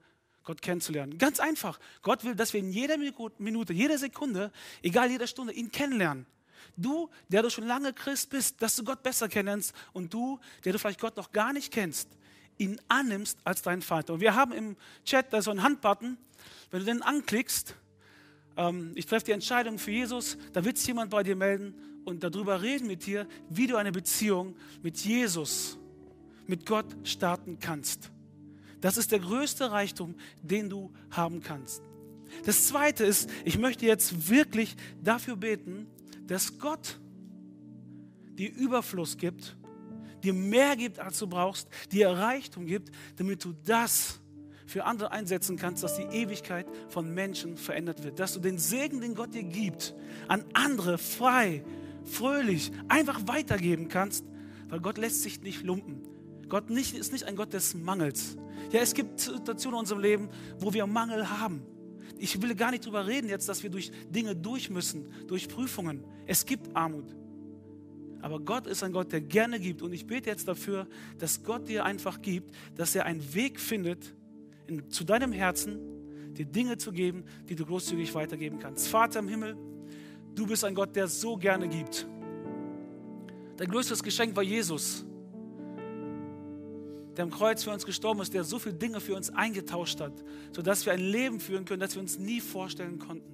Gott 0.45 0.61
kennenzulernen? 0.61 1.17
Ganz 1.17 1.39
einfach. 1.39 1.79
Gott 2.01 2.23
will, 2.23 2.35
dass 2.35 2.53
wir 2.53 2.59
in 2.59 2.71
jeder 2.71 2.97
Minute, 2.97 3.73
jeder 3.73 3.97
Sekunde, 3.97 4.51
egal 4.81 5.11
jeder 5.11 5.27
Stunde, 5.27 5.53
ihn 5.53 5.71
kennenlernen. 5.71 6.25
Du, 6.77 7.09
der 7.29 7.41
du 7.41 7.49
schon 7.49 7.65
lange 7.65 7.93
Christ 7.93 8.29
bist, 8.29 8.61
dass 8.61 8.75
du 8.75 8.83
Gott 8.83 9.03
besser 9.03 9.27
kennst 9.27 9.73
und 9.93 10.13
du, 10.13 10.39
der 10.63 10.73
du 10.73 10.79
vielleicht 10.79 10.99
Gott 10.99 11.17
noch 11.17 11.31
gar 11.31 11.53
nicht 11.53 11.71
kennst, 11.71 12.09
ihn 12.57 12.79
annimmst 12.87 13.39
als 13.43 13.61
deinen 13.61 13.81
Vater. 13.81 14.13
Und 14.13 14.19
wir 14.21 14.35
haben 14.35 14.51
im 14.51 14.77
Chat 15.03 15.31
da 15.33 15.41
so 15.41 15.51
einen 15.51 15.63
Handbutton. 15.63 16.17
Wenn 16.71 16.79
du 16.79 16.85
den 16.85 17.01
anklickst, 17.01 17.75
ähm, 18.57 18.91
ich 18.95 19.05
treffe 19.05 19.25
die 19.25 19.31
Entscheidung 19.31 19.79
für 19.79 19.91
Jesus, 19.91 20.37
da 20.53 20.63
wird 20.63 20.77
sich 20.77 20.87
jemand 20.87 21.11
bei 21.11 21.23
dir 21.23 21.35
melden 21.35 21.75
und 22.05 22.23
darüber 22.23 22.61
reden 22.61 22.87
mit 22.87 23.05
dir, 23.05 23.27
wie 23.49 23.67
du 23.67 23.77
eine 23.77 23.91
Beziehung 23.91 24.55
mit 24.81 24.97
Jesus, 24.97 25.77
mit 26.47 26.65
Gott 26.65 26.85
starten 27.03 27.59
kannst. 27.59 28.11
Das 28.81 28.97
ist 28.97 29.11
der 29.11 29.19
größte 29.19 29.71
Reichtum, 29.71 30.15
den 30.41 30.69
du 30.69 30.91
haben 31.11 31.41
kannst. 31.41 31.81
Das 32.43 32.67
Zweite 32.67 33.05
ist, 33.05 33.29
ich 33.43 33.57
möchte 33.57 33.85
jetzt 33.85 34.29
wirklich 34.29 34.75
dafür 35.01 35.35
beten, 35.35 35.87
dass 36.27 36.57
Gott 36.59 36.99
dir 38.37 38.51
Überfluss 38.53 39.17
gibt, 39.17 39.55
dir 40.23 40.33
mehr 40.33 40.75
gibt, 40.75 40.99
als 40.99 41.19
du 41.19 41.27
brauchst, 41.27 41.69
dir 41.91 42.09
Reichtum 42.09 42.65
gibt, 42.65 42.91
damit 43.17 43.43
du 43.45 43.53
das 43.65 44.19
für 44.65 44.85
andere 44.85 45.11
einsetzen 45.11 45.57
kannst, 45.57 45.83
dass 45.83 45.95
die 45.95 46.03
Ewigkeit 46.03 46.65
von 46.89 47.13
Menschen 47.13 47.55
verändert 47.57 48.03
wird. 48.03 48.19
Dass 48.19 48.33
du 48.33 48.39
den 48.39 48.57
Segen, 48.57 48.99
den 48.99 49.13
Gott 49.13 49.33
dir 49.33 49.43
gibt, 49.43 49.93
an 50.27 50.43
andere 50.53 50.97
frei, 50.97 51.63
fröhlich, 52.03 52.71
einfach 52.87 53.27
weitergeben 53.27 53.87
kannst, 53.87 54.25
weil 54.67 54.79
Gott 54.79 54.97
lässt 54.97 55.21
sich 55.21 55.41
nicht 55.41 55.63
lumpen. 55.63 56.01
Gott 56.49 56.69
nicht, 56.69 56.95
ist 56.95 57.11
nicht 57.11 57.25
ein 57.25 57.35
Gott 57.35 57.53
des 57.53 57.73
Mangels. 57.73 58.37
Ja, 58.71 58.81
es 58.81 58.93
gibt 58.93 59.19
Situationen 59.19 59.77
in 59.77 59.79
unserem 59.81 60.01
Leben, 60.01 60.29
wo 60.59 60.73
wir 60.73 60.85
Mangel 60.87 61.29
haben. 61.29 61.63
Ich 62.17 62.41
will 62.41 62.55
gar 62.55 62.71
nicht 62.71 62.85
darüber 62.85 63.07
reden 63.07 63.27
jetzt, 63.27 63.49
dass 63.49 63.63
wir 63.63 63.69
durch 63.69 63.91
Dinge 64.09 64.35
durch 64.35 64.69
müssen, 64.69 65.07
durch 65.27 65.47
Prüfungen. 65.47 66.03
Es 66.25 66.45
gibt 66.45 66.75
Armut. 66.75 67.15
Aber 68.21 68.39
Gott 68.39 68.65
ist 68.67 68.83
ein 68.83 68.91
Gott, 68.91 69.11
der 69.11 69.21
gerne 69.21 69.59
gibt. 69.59 69.81
Und 69.81 69.93
ich 69.93 70.07
bete 70.07 70.29
jetzt 70.29 70.47
dafür, 70.47 70.87
dass 71.19 71.43
Gott 71.43 71.67
dir 71.67 71.85
einfach 71.85 72.21
gibt, 72.21 72.55
dass 72.75 72.95
er 72.95 73.05
einen 73.05 73.33
Weg 73.35 73.59
findet, 73.59 74.15
in, 74.67 74.89
zu 74.89 75.03
deinem 75.03 75.31
Herzen, 75.31 75.79
dir 76.33 76.45
Dinge 76.45 76.77
zu 76.77 76.91
geben, 76.91 77.25
die 77.47 77.55
du 77.55 77.65
großzügig 77.65 78.15
weitergeben 78.15 78.59
kannst. 78.59 78.87
Vater 78.87 79.19
im 79.19 79.27
Himmel, 79.27 79.55
du 80.33 80.47
bist 80.47 80.63
ein 80.63 80.73
Gott, 80.73 80.95
der 80.95 81.07
so 81.07 81.37
gerne 81.37 81.67
gibt. 81.67 82.07
Dein 83.57 83.69
größtes 83.69 84.01
Geschenk 84.01 84.35
war 84.35 84.43
Jesus, 84.43 85.05
der 87.15 87.23
am 87.23 87.31
Kreuz 87.31 87.63
für 87.63 87.71
uns 87.71 87.85
gestorben 87.85 88.21
ist, 88.21 88.33
der 88.33 88.43
so 88.43 88.59
viele 88.59 88.75
Dinge 88.75 88.99
für 88.99 89.15
uns 89.15 89.29
eingetauscht 89.29 90.01
hat, 90.01 90.13
sodass 90.53 90.85
wir 90.85 90.93
ein 90.93 90.99
Leben 90.99 91.39
führen 91.39 91.65
können, 91.65 91.79
das 91.79 91.95
wir 91.95 92.01
uns 92.01 92.19
nie 92.19 92.41
vorstellen 92.41 92.99
konnten. 92.99 93.33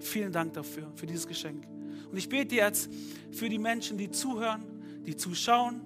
Vielen 0.00 0.32
Dank 0.32 0.52
dafür, 0.54 0.92
für 0.94 1.06
dieses 1.06 1.26
Geschenk. 1.26 1.66
Und 2.10 2.16
ich 2.16 2.28
bete 2.28 2.54
jetzt 2.54 2.90
für 3.32 3.48
die 3.48 3.58
Menschen, 3.58 3.98
die 3.98 4.10
zuhören, 4.10 4.64
die 5.04 5.16
zuschauen. 5.16 5.80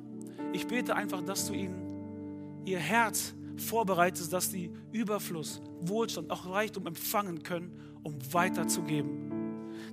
Ich 0.52 0.66
bete 0.66 0.94
einfach, 0.94 1.22
dass 1.22 1.46
du 1.46 1.54
ihnen 1.54 2.62
ihr 2.64 2.78
Herz 2.78 3.34
vorbereitest, 3.56 4.32
dass 4.32 4.50
sie 4.50 4.70
Überfluss, 4.92 5.60
Wohlstand, 5.80 6.30
auch 6.30 6.46
Reichtum 6.46 6.86
empfangen 6.86 7.42
können, 7.42 7.72
um 8.02 8.16
weiterzugeben. 8.32 9.30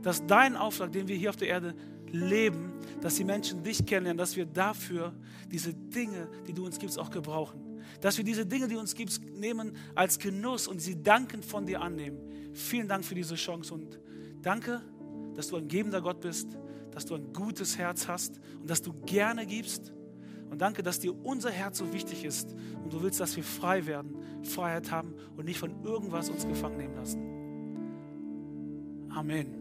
Dass 0.03 0.25
dein 0.25 0.55
Auftrag, 0.55 0.91
den 0.91 1.07
wir 1.07 1.15
hier 1.15 1.29
auf 1.29 1.35
der 1.35 1.47
Erde 1.47 1.75
leben, 2.11 2.73
dass 3.01 3.15
die 3.15 3.23
Menschen 3.23 3.63
dich 3.63 3.85
kennenlernen, 3.85 4.17
dass 4.17 4.35
wir 4.35 4.45
dafür 4.45 5.13
diese 5.51 5.73
Dinge, 5.73 6.29
die 6.47 6.53
du 6.53 6.65
uns 6.65 6.79
gibst, 6.79 6.99
auch 6.99 7.09
gebrauchen. 7.09 7.59
Dass 8.01 8.17
wir 8.17 8.23
diese 8.23 8.45
Dinge, 8.45 8.67
die 8.67 8.75
du 8.75 8.79
uns 8.79 8.95
gibst, 8.95 9.23
nehmen 9.23 9.75
als 9.95 10.19
Genuss 10.19 10.67
und 10.67 10.79
sie 10.79 11.01
dankend 11.01 11.45
von 11.45 11.65
dir 11.65 11.81
annehmen. 11.81 12.19
Vielen 12.53 12.87
Dank 12.87 13.03
für 13.05 13.15
diese 13.15 13.35
Chance 13.35 13.73
und 13.73 13.99
danke, 14.41 14.81
dass 15.35 15.47
du 15.47 15.57
ein 15.57 15.67
gebender 15.67 16.01
Gott 16.01 16.21
bist, 16.21 16.57
dass 16.91 17.05
du 17.05 17.15
ein 17.15 17.31
gutes 17.33 17.77
Herz 17.77 18.07
hast 18.07 18.39
und 18.59 18.69
dass 18.69 18.81
du 18.81 18.93
gerne 19.05 19.45
gibst 19.45 19.93
und 20.49 20.59
danke, 20.61 20.83
dass 20.83 20.99
dir 20.99 21.13
unser 21.25 21.51
Herz 21.51 21.77
so 21.77 21.93
wichtig 21.93 22.25
ist 22.25 22.55
und 22.83 22.91
du 22.91 23.01
willst, 23.01 23.19
dass 23.19 23.35
wir 23.35 23.43
frei 23.43 23.85
werden, 23.85 24.15
Freiheit 24.43 24.91
haben 24.91 25.13
und 25.37 25.45
nicht 25.45 25.59
von 25.59 25.83
irgendwas 25.83 26.29
uns 26.29 26.47
gefangen 26.47 26.77
nehmen 26.77 26.95
lassen. 26.95 27.21
Amen. 29.11 29.58